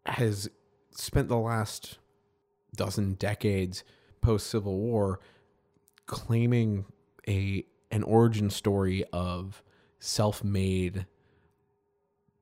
[0.07, 0.49] has
[0.93, 1.99] spent the last
[2.75, 3.85] dozen decades
[4.23, 5.21] post Civil War
[6.07, 6.87] claiming
[7.29, 9.63] a an origin story of
[9.99, 11.05] self-made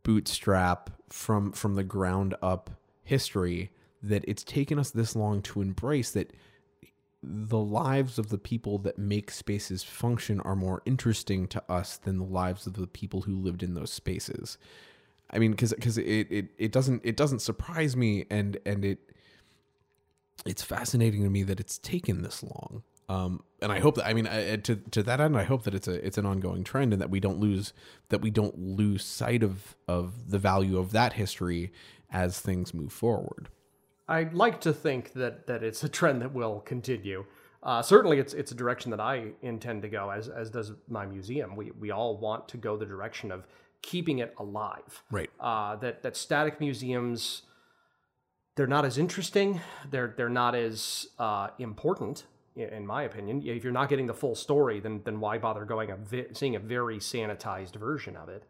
[0.04, 2.70] bootstrap from from the ground up
[3.02, 6.32] history that it's taken us this long to embrace that
[7.22, 12.18] the lives of the people that make spaces function are more interesting to us than
[12.18, 14.58] the lives of the people who lived in those spaces.
[15.30, 18.98] I mean, because because it, it it doesn't it doesn't surprise me, and and it
[20.44, 22.82] it's fascinating to me that it's taken this long.
[23.08, 25.74] Um, and I hope that I mean I, to to that end, I hope that
[25.74, 27.72] it's a it's an ongoing trend and that we don't lose
[28.08, 31.72] that we don't lose sight of of the value of that history
[32.10, 33.48] as things move forward.
[34.08, 37.24] I'd like to think that that it's a trend that will continue.
[37.62, 41.06] Uh, certainly, it's it's a direction that I intend to go, as as does my
[41.06, 41.56] museum.
[41.56, 43.46] We we all want to go the direction of
[43.80, 45.02] keeping it alive.
[45.10, 45.30] Right.
[45.40, 47.42] Uh, that that static museums,
[48.56, 49.60] they're not as interesting.
[49.90, 52.24] They're they're not as uh, important,
[52.56, 53.42] in my opinion.
[53.44, 56.56] If you're not getting the full story, then then why bother going a vi- seeing
[56.56, 58.44] a very sanitized version of it?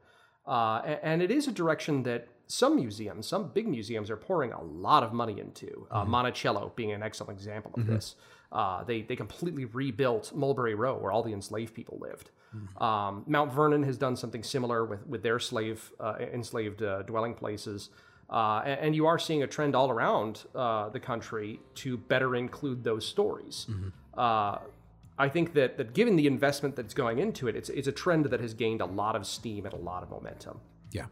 [0.47, 4.63] Uh, and, it is a direction that some museums, some big museums, are pouring a
[4.63, 5.87] lot of money into.
[5.91, 8.15] Uh, Monticello being an excellent example of this.
[8.53, 12.31] Uh, they they completely rebuilt Mulberry Row, where all the enslaved people lived.
[12.77, 17.35] Um, Mount Vernon has done something similar with with their slave uh, enslaved uh, dwelling
[17.35, 17.89] places.
[18.35, 22.35] Uh, and, and you are seeing a trend all around uh, the country to better
[22.35, 23.69] include those stories.
[24.19, 24.59] Uh,
[25.17, 28.25] I think that, that given the investment that's going into it, it's, it's a trend
[28.25, 30.59] that has gained a lot of steam and a lot of momentum.
[30.91, 31.07] Yeah.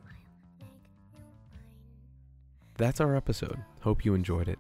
[2.77, 3.61] That's our episode.
[3.83, 4.59] Hope you enjoyed it.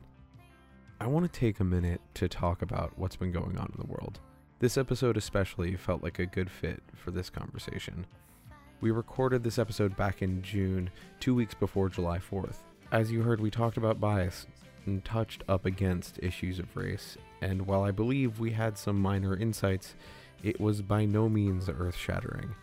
[1.00, 3.92] I want to take a minute to talk about what's been going on in the
[3.92, 4.20] world.
[4.60, 8.06] This episode especially felt like a good fit for this conversation.
[8.82, 12.56] We recorded this episode back in June, two weeks before July 4th.
[12.90, 14.48] As you heard, we talked about bias
[14.86, 19.36] and touched up against issues of race, and while I believe we had some minor
[19.36, 19.94] insights,
[20.42, 22.56] it was by no means earth shattering.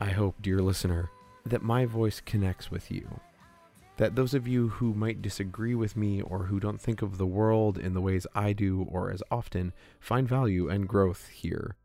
[0.00, 1.08] I hope, dear listener,
[1.46, 3.20] that my voice connects with you.
[3.98, 7.26] That those of you who might disagree with me or who don't think of the
[7.26, 11.76] world in the ways I do or as often find value and growth here.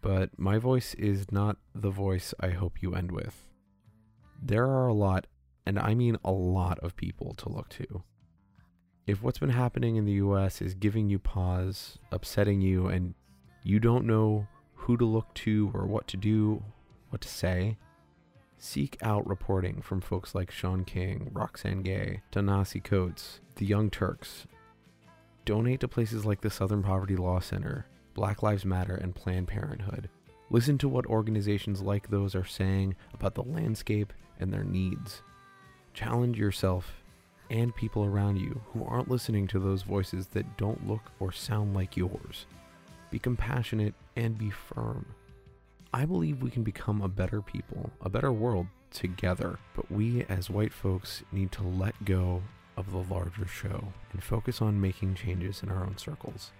[0.00, 3.48] But my voice is not the voice I hope you end with.
[4.40, 5.26] There are a lot,
[5.66, 8.04] and I mean a lot of people to look to.
[9.06, 13.14] If what's been happening in the US is giving you pause, upsetting you, and
[13.62, 16.62] you don't know who to look to or what to do,
[17.10, 17.76] what to say,
[18.58, 24.46] seek out reporting from folks like Shaun King, Roxane Gay, Ta-Nehisi Coates, the Young Turks.
[25.44, 27.86] Donate to places like the Southern Poverty Law Center,
[28.18, 30.08] Black Lives Matter, and Planned Parenthood.
[30.50, 35.22] Listen to what organizations like those are saying about the landscape and their needs.
[35.94, 37.04] Challenge yourself
[37.48, 41.76] and people around you who aren't listening to those voices that don't look or sound
[41.76, 42.46] like yours.
[43.12, 45.06] Be compassionate and be firm.
[45.94, 50.50] I believe we can become a better people, a better world together, but we as
[50.50, 52.42] white folks need to let go
[52.76, 56.50] of the larger show and focus on making changes in our own circles.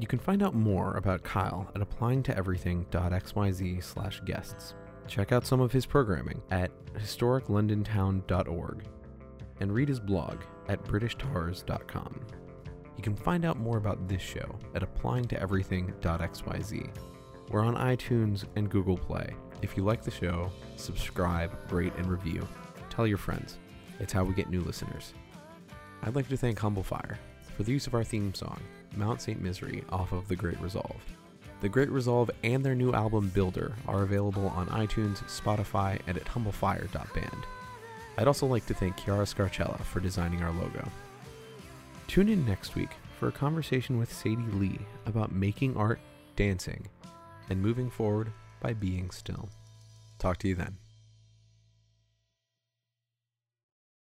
[0.00, 4.72] You can find out more about Kyle at applyingtoeverything.xyz slash guests.
[5.06, 8.84] Check out some of his programming at historiclondontown.org
[9.60, 12.20] and read his blog at britishstars.com.
[12.96, 16.96] You can find out more about this show at applyingtoeverything.xyz.
[17.50, 19.34] We're on iTunes and Google Play.
[19.60, 22.48] If you like the show, subscribe, rate, and review.
[22.88, 23.58] Tell your friends.
[23.98, 25.12] It's how we get new listeners.
[26.02, 27.18] I'd like to thank Humble Fire
[27.54, 28.62] for the use of our theme song,
[28.96, 29.40] Mount St.
[29.40, 31.00] Misery, off of The Great Resolve.
[31.60, 36.24] The Great Resolve and their new album Builder are available on iTunes, Spotify, and at
[36.24, 37.46] humblefire.band.
[38.16, 40.86] I'd also like to thank Chiara Scarcella for designing our logo.
[42.06, 46.00] Tune in next week for a conversation with Sadie Lee about making art,
[46.36, 46.86] dancing,
[47.50, 49.48] and moving forward by being still.
[50.18, 50.76] Talk to you then.